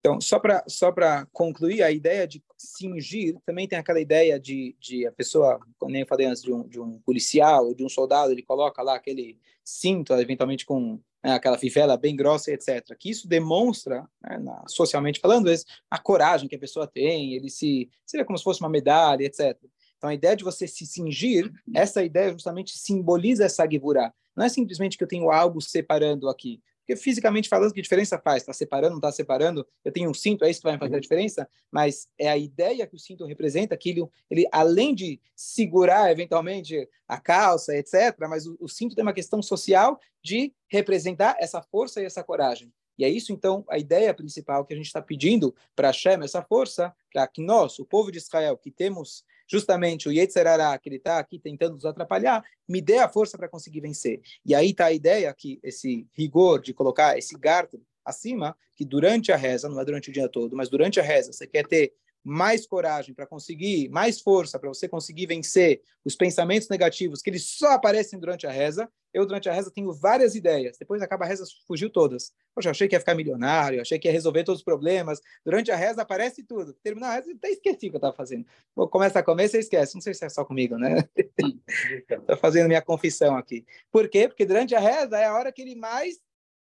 Então, 0.00 0.20
só 0.20 0.38
para 0.38 0.62
só 0.68 0.92
concluir, 1.32 1.82
a 1.82 1.90
ideia 1.90 2.26
de 2.26 2.44
cingir 2.58 3.38
também 3.46 3.66
tem 3.66 3.78
aquela 3.78 3.98
ideia 3.98 4.38
de, 4.38 4.76
de 4.78 5.06
a 5.06 5.12
pessoa, 5.12 5.58
como 5.78 5.96
eu 5.96 6.06
falei 6.06 6.26
antes, 6.26 6.42
de 6.42 6.52
um, 6.52 6.68
de 6.68 6.78
um 6.78 6.98
policial 7.00 7.68
ou 7.68 7.74
de 7.74 7.82
um 7.82 7.88
soldado, 7.88 8.30
ele 8.30 8.42
coloca 8.42 8.82
lá 8.82 8.96
aquele 8.96 9.40
cinto, 9.64 10.12
eventualmente 10.12 10.66
com 10.66 11.00
né, 11.24 11.32
aquela 11.32 11.56
fivela 11.56 11.96
bem 11.96 12.14
grossa, 12.14 12.52
etc. 12.52 12.94
Que 12.98 13.08
isso 13.08 13.26
demonstra, 13.26 14.06
né, 14.22 14.38
na, 14.38 14.62
socialmente 14.68 15.20
falando, 15.20 15.50
a 15.90 15.98
coragem 15.98 16.50
que 16.50 16.56
a 16.56 16.60
pessoa 16.60 16.86
tem, 16.86 17.32
ele 17.32 17.48
se 17.48 17.90
seria 18.04 18.26
como 18.26 18.36
se 18.36 18.44
fosse 18.44 18.60
uma 18.60 18.68
medalha, 18.68 19.24
etc. 19.24 19.58
Então, 20.04 20.10
a 20.10 20.14
ideia 20.14 20.36
de 20.36 20.44
você 20.44 20.68
se 20.68 20.84
cingir, 20.84 21.50
essa 21.74 22.04
ideia 22.04 22.30
justamente 22.30 22.76
simboliza 22.76 23.46
essa 23.46 23.66
givurá. 23.66 24.12
Não 24.36 24.44
é 24.44 24.50
simplesmente 24.50 24.98
que 24.98 25.04
eu 25.04 25.08
tenho 25.08 25.30
algo 25.30 25.62
separando 25.62 26.28
aqui. 26.28 26.60
Porque 26.80 26.94
fisicamente 26.94 27.48
falando, 27.48 27.72
que 27.72 27.80
diferença 27.80 28.18
faz? 28.18 28.42
Está 28.42 28.52
separando, 28.52 28.90
não 28.90 28.98
está 28.98 29.10
separando? 29.10 29.66
Eu 29.82 29.90
tenho 29.90 30.10
um 30.10 30.12
cinto, 30.12 30.44
é 30.44 30.50
isso 30.50 30.60
que 30.60 30.68
vai 30.68 30.76
fazer 30.76 30.96
a 30.96 31.00
diferença? 31.00 31.48
Mas 31.70 32.06
é 32.18 32.28
a 32.28 32.36
ideia 32.36 32.86
que 32.86 32.94
o 32.94 32.98
cinto 32.98 33.24
representa, 33.24 33.74
que 33.78 33.88
ele, 33.88 34.06
ele 34.30 34.46
além 34.52 34.94
de 34.94 35.18
segurar 35.34 36.12
eventualmente 36.12 36.86
a 37.08 37.18
calça, 37.18 37.74
etc., 37.74 38.14
mas 38.28 38.46
o, 38.46 38.58
o 38.60 38.68
cinto 38.68 38.94
tem 38.94 39.02
uma 39.02 39.14
questão 39.14 39.40
social 39.40 39.98
de 40.22 40.52
representar 40.68 41.34
essa 41.40 41.62
força 41.62 42.02
e 42.02 42.04
essa 42.04 42.22
coragem. 42.22 42.70
E 42.98 43.06
é 43.06 43.08
isso, 43.08 43.32
então, 43.32 43.64
a 43.70 43.78
ideia 43.78 44.12
principal 44.12 44.66
que 44.66 44.74
a 44.74 44.76
gente 44.76 44.86
está 44.86 45.00
pedindo 45.00 45.54
para 45.74 45.88
Hashem, 45.88 46.22
essa 46.22 46.42
força, 46.42 46.94
para 47.10 47.26
que 47.26 47.42
nós, 47.42 47.78
o 47.78 47.86
povo 47.86 48.12
de 48.12 48.18
Israel, 48.18 48.58
que 48.58 48.70
temos 48.70 49.24
justamente 49.46 50.08
o 50.08 50.12
Yetzerará, 50.12 50.76
que 50.78 50.88
ele 50.88 50.96
está 50.96 51.18
aqui 51.18 51.38
tentando 51.38 51.74
nos 51.74 51.84
atrapalhar, 51.84 52.44
me 52.68 52.80
dê 52.80 52.98
a 52.98 53.08
força 53.08 53.36
para 53.36 53.48
conseguir 53.48 53.80
vencer. 53.80 54.20
E 54.44 54.54
aí 54.54 54.70
está 54.70 54.86
a 54.86 54.92
ideia 54.92 55.32
que 55.34 55.58
esse 55.62 56.06
rigor 56.12 56.60
de 56.60 56.72
colocar 56.72 57.18
esse 57.18 57.36
garto 57.38 57.80
acima, 58.04 58.56
que 58.76 58.84
durante 58.84 59.32
a 59.32 59.36
reza, 59.36 59.68
não 59.68 59.80
é 59.80 59.84
durante 59.84 60.10
o 60.10 60.12
dia 60.12 60.28
todo, 60.28 60.56
mas 60.56 60.68
durante 60.68 61.00
a 61.00 61.02
reza, 61.02 61.32
você 61.32 61.46
quer 61.46 61.66
ter 61.66 61.94
mais 62.24 62.66
coragem 62.66 63.14
para 63.14 63.26
conseguir, 63.26 63.90
mais 63.90 64.20
força 64.20 64.58
para 64.58 64.70
você 64.70 64.88
conseguir 64.88 65.26
vencer 65.26 65.82
os 66.02 66.16
pensamentos 66.16 66.68
negativos 66.70 67.20
que 67.20 67.28
eles 67.28 67.44
só 67.44 67.72
aparecem 67.72 68.18
durante 68.18 68.46
a 68.46 68.50
reza. 68.50 68.90
Eu, 69.12 69.26
durante 69.26 69.48
a 69.48 69.52
reza, 69.52 69.70
tenho 69.70 69.92
várias 69.92 70.34
ideias. 70.34 70.76
Depois 70.78 71.02
acaba 71.02 71.24
a 71.24 71.28
reza, 71.28 71.44
fugiu 71.68 71.90
todas. 71.90 72.32
Poxa, 72.54 72.70
achei 72.70 72.88
que 72.88 72.96
ia 72.96 73.00
ficar 73.00 73.14
milionário, 73.14 73.80
achei 73.80 73.98
que 73.98 74.08
ia 74.08 74.12
resolver 74.12 74.42
todos 74.42 74.60
os 74.60 74.64
problemas. 74.64 75.20
Durante 75.44 75.70
a 75.70 75.76
reza 75.76 76.02
aparece 76.02 76.42
tudo. 76.42 76.72
Terminar 76.82 77.10
a 77.10 77.14
reza, 77.16 77.30
até 77.32 77.50
esqueci 77.50 77.86
o 77.86 77.90
que 77.90 77.96
eu 77.96 77.98
estava 77.98 78.16
fazendo. 78.16 78.46
Vou 78.74 78.88
começar 78.88 79.20
a 79.20 79.22
comer, 79.22 79.48
você 79.48 79.58
esquece. 79.58 79.94
Não 79.94 80.00
sei 80.00 80.14
se 80.14 80.24
é 80.24 80.28
só 80.28 80.44
comigo, 80.44 80.78
né? 80.78 81.06
Estou 82.08 82.36
fazendo 82.38 82.66
minha 82.66 82.82
confissão 82.82 83.36
aqui. 83.36 83.64
Por 83.92 84.08
quê? 84.08 84.26
Porque 84.28 84.46
durante 84.46 84.74
a 84.74 84.80
reza 84.80 85.18
é 85.18 85.26
a 85.26 85.34
hora 85.34 85.52
que 85.52 85.62
ele 85.62 85.76
mais, 85.76 86.18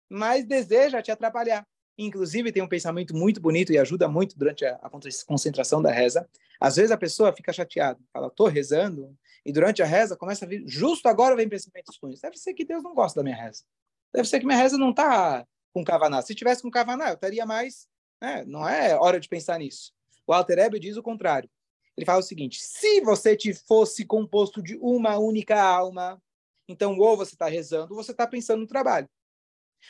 mais 0.08 0.46
deseja 0.46 1.02
te 1.02 1.10
atrapalhar. 1.10 1.66
Inclusive, 1.98 2.52
tem 2.52 2.62
um 2.62 2.68
pensamento 2.68 3.14
muito 3.14 3.40
bonito 3.40 3.72
e 3.72 3.78
ajuda 3.78 4.08
muito 4.08 4.38
durante 4.38 4.64
a, 4.64 4.76
a 4.76 4.90
concentração 5.26 5.82
da 5.82 5.90
reza. 5.90 6.28
Às 6.60 6.76
vezes 6.76 6.92
a 6.92 6.96
pessoa 6.96 7.32
fica 7.32 7.52
chateada, 7.52 7.98
fala, 8.12 8.28
estou 8.28 8.46
rezando, 8.46 9.16
e 9.44 9.52
durante 9.52 9.82
a 9.82 9.86
reza 9.86 10.16
começa 10.16 10.44
a 10.44 10.48
vir, 10.48 10.62
justo 10.66 11.08
agora 11.08 11.34
vem 11.34 11.48
pensamentos 11.48 11.98
ruins. 12.00 12.20
Deve 12.20 12.36
ser 12.36 12.54
que 12.54 12.64
Deus 12.64 12.82
não 12.82 12.94
gosta 12.94 13.18
da 13.18 13.24
minha 13.24 13.36
reza. 13.36 13.64
Deve 14.12 14.28
ser 14.28 14.38
que 14.40 14.46
minha 14.46 14.58
reza 14.58 14.78
não 14.78 14.90
está 14.90 15.46
com 15.72 15.84
kavaná. 15.84 16.22
Se 16.22 16.34
tivesse 16.34 16.62
com 16.62 16.70
kavaná, 16.70 17.08
eu 17.08 17.14
estaria 17.14 17.44
mais. 17.44 17.88
Né? 18.20 18.44
Não 18.46 18.68
é 18.68 18.94
hora 18.96 19.18
de 19.18 19.28
pensar 19.28 19.58
nisso. 19.58 19.92
O 20.26 20.32
Alter 20.32 20.58
Ebe 20.58 20.78
diz 20.78 20.96
o 20.96 21.02
contrário. 21.02 21.48
Ele 21.96 22.06
fala 22.06 22.20
o 22.20 22.22
seguinte: 22.22 22.60
se 22.62 23.00
você 23.00 23.36
te 23.36 23.52
fosse 23.52 24.04
composto 24.04 24.62
de 24.62 24.76
uma 24.80 25.18
única 25.18 25.60
alma, 25.60 26.20
então 26.68 26.96
ou 26.98 27.16
você 27.16 27.34
está 27.34 27.48
rezando, 27.48 27.94
ou 27.94 28.02
você 28.02 28.12
está 28.12 28.26
pensando 28.26 28.60
no 28.60 28.66
trabalho. 28.66 29.08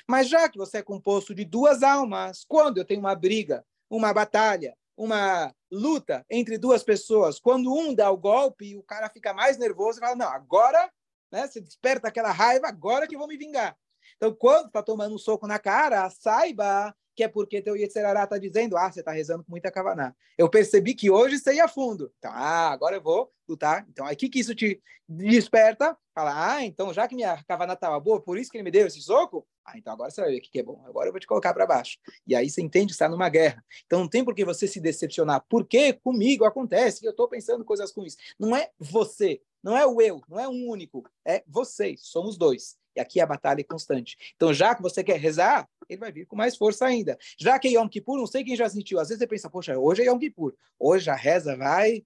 Mas 0.07 0.29
já 0.29 0.49
que 0.49 0.59
você 0.59 0.79
é 0.79 0.83
composto 0.83 1.35
de 1.35 1.45
duas 1.45 1.83
almas, 1.83 2.45
quando 2.47 2.79
eu 2.79 2.85
tenho 2.85 3.01
uma 3.01 3.15
briga, 3.15 3.65
uma 3.91 4.13
batalha, 4.13 4.77
uma 4.97 5.55
luta 5.71 6.25
entre 6.31 6.59
duas 6.59 6.83
pessoas, 6.83 7.39
quando 7.39 7.73
um 7.73 7.95
dá 7.95 8.11
o 8.11 8.17
golpe 8.17 8.71
e 8.71 8.77
o 8.77 8.83
cara 8.83 9.09
fica 9.09 9.33
mais 9.33 9.57
nervoso, 9.59 9.99
e 9.99 10.01
fala: 10.01 10.17
Não, 10.17 10.29
agora 10.29 10.91
né, 11.31 11.47
você 11.47 11.61
desperta 11.61 12.09
aquela 12.09 12.33
raiva, 12.33 12.69
agora 12.69 13.07
que 13.07 13.15
eu 13.15 13.19
vou 13.19 13.29
me 13.29 13.37
vingar. 13.37 13.77
Então, 14.17 14.35
quando 14.35 14.67
está 14.67 14.83
tomando 14.83 15.15
um 15.15 15.19
soco 15.19 15.47
na 15.47 15.59
cara, 15.59 16.09
saiba 16.11 16.95
que 17.15 17.25
é 17.25 17.29
porque 17.29 17.61
teu 17.61 17.77
Yetzerará 17.77 18.23
está 18.23 18.39
dizendo, 18.39 18.77
ah, 18.77 18.93
você 18.93 19.01
está 19.01 19.11
rezando 19.11 19.43
com 19.43 19.51
muita 19.51 19.73
kavaná. 19.73 20.15
Eu 20.39 20.49
percebi 20.49 20.95
que 20.95 21.11
hoje 21.11 21.37
você 21.37 21.55
ia 21.55 21.67
fundo. 21.67 22.13
Então, 22.17 22.31
ah, 22.33 22.71
agora 22.71 22.95
eu 22.95 23.03
vou 23.03 23.33
lutar. 23.49 23.85
Então, 23.89 24.07
aí 24.07 24.15
o 24.15 24.17
que, 24.17 24.29
que 24.29 24.39
isso 24.39 24.55
te 24.55 24.81
desperta? 25.09 25.99
Fala, 26.15 26.55
ah, 26.55 26.65
então 26.65 26.95
já 26.95 27.09
que 27.09 27.17
minha 27.17 27.43
kavaná 27.43 27.73
estava 27.73 27.99
boa, 27.99 28.21
por 28.21 28.39
isso 28.39 28.53
que 28.53 28.57
ele 28.57 28.63
me 28.63 28.71
deu 28.71 28.87
esse 28.87 29.03
soco? 29.03 29.45
Ah, 29.71 29.77
então 29.77 29.93
agora 29.93 30.11
você 30.11 30.23
vai 30.23 30.31
ver 30.31 30.39
o 30.39 30.41
que, 30.41 30.59
é 30.59 30.63
bom. 30.63 30.83
Agora 30.87 31.09
eu 31.09 31.13
vou 31.13 31.21
te 31.21 31.27
colocar 31.27 31.53
para 31.53 31.67
baixo. 31.67 31.99
E 32.27 32.35
aí 32.35 32.49
você 32.49 32.63
entende 32.63 32.87
que 32.87 32.93
está 32.93 33.07
numa 33.07 33.29
guerra. 33.29 33.63
Então 33.85 34.01
não 34.01 34.09
tem 34.09 34.25
por 34.25 34.35
que 34.35 34.43
você 34.43 34.67
se 34.67 34.81
decepcionar. 34.81 35.45
Porque 35.47 35.93
comigo 35.93 36.47
acontece 36.47 37.01
que 37.01 37.07
eu 37.07 37.11
estou 37.11 37.29
pensando 37.29 37.65
coisas 37.65 37.93
ruins. 37.93 38.17
Não 38.39 38.57
é 38.57 38.71
você, 38.79 39.43
não 39.63 39.77
é 39.77 39.87
o 39.87 40.01
eu, 40.01 40.23
não 40.27 40.41
é 40.41 40.49
um 40.49 40.69
único. 40.69 41.05
É 41.23 41.45
vocês, 41.47 42.01
somos 42.05 42.39
dois. 42.39 42.79
E 42.97 43.01
aqui 43.01 43.21
a 43.21 43.27
batalha 43.27 43.61
é 43.61 43.65
constante. 43.65 44.17
Então, 44.35 44.55
já 44.55 44.75
que 44.75 44.83
você 44.83 45.05
quer 45.05 45.21
rezar, 45.21 45.69
ele 45.87 46.01
vai 46.01 46.11
vir 46.11 46.27
com 46.27 46.35
mais 46.35 46.57
força 46.57 46.87
ainda. 46.87 47.19
Já 47.39 47.59
que 47.59 47.69
é 47.69 47.73
Yom 47.73 47.89
Kippur, 47.89 48.17
não 48.17 48.27
sei 48.27 48.43
quem 48.43 48.57
já 48.57 48.69
sentiu. 48.71 48.99
Às 48.99 49.09
vezes 49.09 49.21
você 49.21 49.27
pensa, 49.27 49.51
poxa, 49.51 49.79
hoje 49.79 50.03
é 50.03 50.07
Yom 50.07 50.19
Kippur. 50.19 50.55
Hoje 50.79 51.11
a 51.11 51.15
reza 51.15 51.57
vai... 51.57 52.05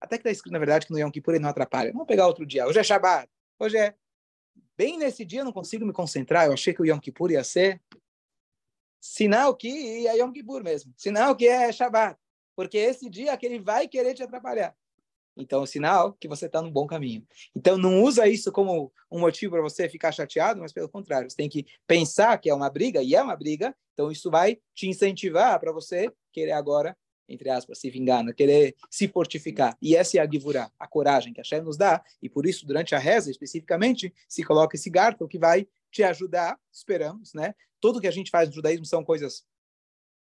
Até 0.00 0.16
que 0.16 0.20
está 0.20 0.30
escrito, 0.30 0.52
na 0.52 0.58
verdade, 0.58 0.86
que 0.86 0.92
no 0.92 0.98
Yom 0.98 1.10
Kippur 1.10 1.34
ele 1.34 1.42
não 1.42 1.48
atrapalha. 1.48 1.92
Vamos 1.92 2.06
pegar 2.06 2.26
outro 2.26 2.44
dia. 2.44 2.66
Hoje 2.66 2.78
é 2.78 2.82
Shabbat. 2.82 3.28
Hoje 3.58 3.78
é... 3.78 3.94
Bem 4.78 4.96
nesse 4.96 5.24
dia 5.24 5.40
eu 5.40 5.44
não 5.44 5.52
consigo 5.52 5.84
me 5.84 5.92
concentrar. 5.92 6.46
Eu 6.46 6.52
achei 6.52 6.72
que 6.72 6.80
o 6.80 6.86
Yom 6.86 7.00
Kippur 7.00 7.32
ia 7.32 7.42
ser... 7.42 7.82
Sinal 9.00 9.56
que 9.56 10.06
é 10.06 10.16
Yom 10.18 10.30
Kippur 10.30 10.62
mesmo. 10.62 10.94
Sinal 10.96 11.34
que 11.34 11.48
é 11.48 11.72
Shabbat. 11.72 12.16
Porque 12.54 12.78
esse 12.78 13.10
dia 13.10 13.36
que 13.36 13.44
ele 13.44 13.58
vai 13.58 13.88
querer 13.88 14.14
te 14.14 14.22
atrapalhar. 14.22 14.76
Então, 15.36 15.62
é 15.62 15.66
sinal 15.66 16.12
que 16.14 16.28
você 16.28 16.46
está 16.46 16.62
no 16.62 16.70
bom 16.70 16.86
caminho. 16.86 17.26
Então, 17.54 17.76
não 17.76 18.02
usa 18.02 18.28
isso 18.28 18.52
como 18.52 18.92
um 19.10 19.20
motivo 19.20 19.52
para 19.52 19.62
você 19.62 19.88
ficar 19.88 20.12
chateado, 20.12 20.60
mas 20.60 20.72
pelo 20.72 20.88
contrário, 20.88 21.28
você 21.30 21.36
tem 21.36 21.48
que 21.48 21.64
pensar 21.86 22.38
que 22.38 22.50
é 22.50 22.54
uma 22.54 22.68
briga, 22.68 23.02
e 23.02 23.14
é 23.14 23.22
uma 23.22 23.36
briga, 23.36 23.74
então 23.94 24.10
isso 24.10 24.30
vai 24.30 24.60
te 24.74 24.88
incentivar 24.88 25.58
para 25.60 25.70
você 25.70 26.12
querer 26.32 26.52
agora, 26.52 26.96
entre 27.28 27.50
aspas, 27.50 27.78
se 27.78 27.90
vingar, 27.90 28.24
né? 28.24 28.32
querer 28.32 28.74
se 28.88 29.06
fortificar. 29.06 29.76
E 29.82 29.94
essa 29.94 30.16
é 30.18 30.20
a 30.20 30.30
givurá, 30.30 30.70
a 30.78 30.86
coragem 30.86 31.32
que 31.32 31.40
a 31.40 31.44
Shem 31.44 31.60
nos 31.60 31.76
dá, 31.76 32.02
e 32.22 32.28
por 32.28 32.46
isso, 32.46 32.66
durante 32.66 32.94
a 32.94 32.98
reza, 32.98 33.30
especificamente, 33.30 34.12
se 34.26 34.42
coloca 34.42 34.76
esse 34.76 34.88
garfo 34.88 35.28
que 35.28 35.38
vai 35.38 35.66
te 35.90 36.02
ajudar, 36.02 36.58
esperamos, 36.72 37.34
né? 37.34 37.54
Tudo 37.80 38.00
que 38.00 38.08
a 38.08 38.12
gente 38.12 38.30
faz 38.30 38.48
no 38.48 38.54
judaísmo 38.54 38.86
são 38.86 39.04
coisas 39.04 39.44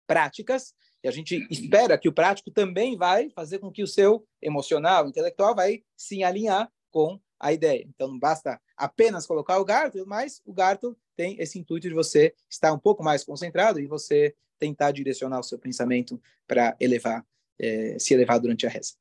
práticas, 0.06 0.74
e 1.02 1.08
a 1.08 1.10
gente 1.10 1.46
espera 1.50 1.98
que 1.98 2.08
o 2.08 2.12
prático 2.12 2.50
também 2.50 2.96
vai 2.96 3.28
fazer 3.30 3.58
com 3.58 3.72
que 3.72 3.82
o 3.82 3.88
seu 3.88 4.24
emocional, 4.40 5.08
intelectual, 5.08 5.54
vai 5.54 5.82
se 5.96 6.22
alinhar 6.22 6.70
com 6.90 7.20
a 7.40 7.52
ideia. 7.52 7.84
Então, 7.88 8.06
não 8.06 8.18
basta 8.18 8.60
apenas 8.76 9.26
colocar 9.26 9.58
o 9.58 9.64
garto, 9.64 10.04
mas 10.06 10.40
o 10.44 10.52
garto 10.52 10.96
tem 11.16 11.36
esse 11.40 11.58
intuito 11.58 11.88
de 11.88 11.94
você 11.94 12.32
estar 12.48 12.72
um 12.72 12.78
pouco 12.78 13.02
mais 13.02 13.24
concentrado 13.24 13.80
e 13.80 13.86
você 13.86 14.34
tentar 14.62 14.92
direcionar 14.92 15.40
o 15.40 15.42
seu 15.42 15.58
pensamento 15.58 16.22
para 16.46 16.76
elevar, 16.78 17.26
é, 17.58 17.98
se 17.98 18.14
elevar 18.14 18.38
durante 18.38 18.64
a 18.64 18.70
reza. 18.70 18.94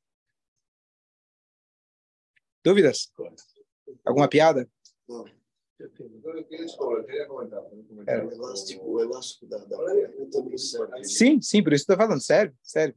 Dúvidas? 2.64 3.12
Alguma 4.04 4.28
piada? 4.28 4.68
Não. 5.08 5.24
Eu 5.78 5.90
queria 6.44 7.26
comentar. 7.26 7.62
É. 8.06 8.24
O 8.24 8.32
elástico, 8.32 8.84
o 8.84 9.00
elástico 9.00 9.46
da, 9.46 9.58
da 9.58 11.04
Sim, 11.04 11.40
sim, 11.40 11.62
por 11.62 11.72
isso 11.72 11.82
estou 11.82 11.96
falando, 11.96 12.20
sério, 12.20 12.56
sério. 12.60 12.94